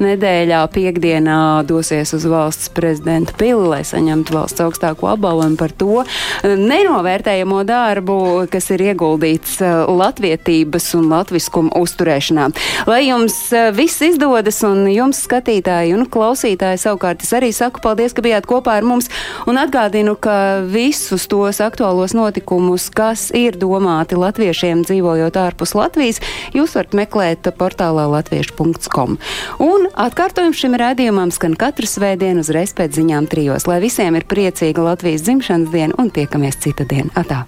nedēļā 0.03 0.63
piekdienā 0.75 1.37
dosies 1.69 2.11
uz 2.11 2.27
valsts 2.27 2.73
prezidenta 2.75 3.37
pili, 3.39 3.69
lai 3.71 3.85
saņemtu 3.87 4.35
valsts 4.35 4.65
augstāko 4.65 5.13
apbalvojumu 5.13 5.61
par 5.61 5.77
to 5.79 6.03
eh, 6.03 6.57
nenovērtējamo 6.59 7.63
darbu, 7.63 8.19
kas 8.51 8.67
ir 8.75 8.83
ieguldīts 8.89 9.61
latvietības 9.87 10.91
un 10.99 11.07
latviskuma 11.15 11.71
uzturēšanā. 11.79 12.49
Lai 12.91 13.05
jums 13.05 13.39
viss 13.79 14.03
izdodas 14.09 14.59
un 14.67 14.89
jums 14.91 15.23
skatītāji 15.23 15.95
un 15.95 16.03
klausītāji 16.11 16.83
savukārt 16.83 17.23
es 17.23 17.31
arī 17.39 17.55
saku 17.55 17.87
paldies, 17.87 18.11
ka 18.11 18.27
bijāt 18.27 18.51
kopā 18.51 18.81
ar 18.83 18.91
mums. 18.91 19.07
Un 19.53 19.59
atgādinu, 19.61 20.15
ka 20.17 20.65
visus 20.65 21.27
tos 21.29 21.59
aktuālos 21.61 22.15
notikumus, 22.17 22.87
kas 22.89 23.27
ir 23.37 23.59
domāti 23.61 24.17
latviešiem 24.17 24.81
dzīvojot 24.89 25.37
ārpus 25.37 25.75
Latvijas, 25.77 26.23
jūs 26.57 26.73
varat 26.79 26.97
meklēt 26.97 27.53
portālā 27.61 28.09
latviešu.com. 28.15 29.21
Un 29.61 29.89
atkārtojums 29.93 30.57
šim 30.57 30.81
rādījumam 30.81 31.37
skan 31.37 31.61
katru 31.61 31.85
svētdienu 31.85 32.41
uzreiz 32.41 32.73
pēc 32.73 32.97
ziņām 32.97 33.29
trijos, 33.29 33.69
lai 33.69 33.83
visiem 33.85 34.17
ir 34.17 34.25
priecīga 34.25 34.89
Latvijas 34.89 35.29
dzimšanas 35.29 35.75
diena 35.77 36.01
un 36.01 36.09
tiekamies 36.09 36.57
cita 36.65 36.89
diena. 36.89 37.13
Atā! 37.13 37.45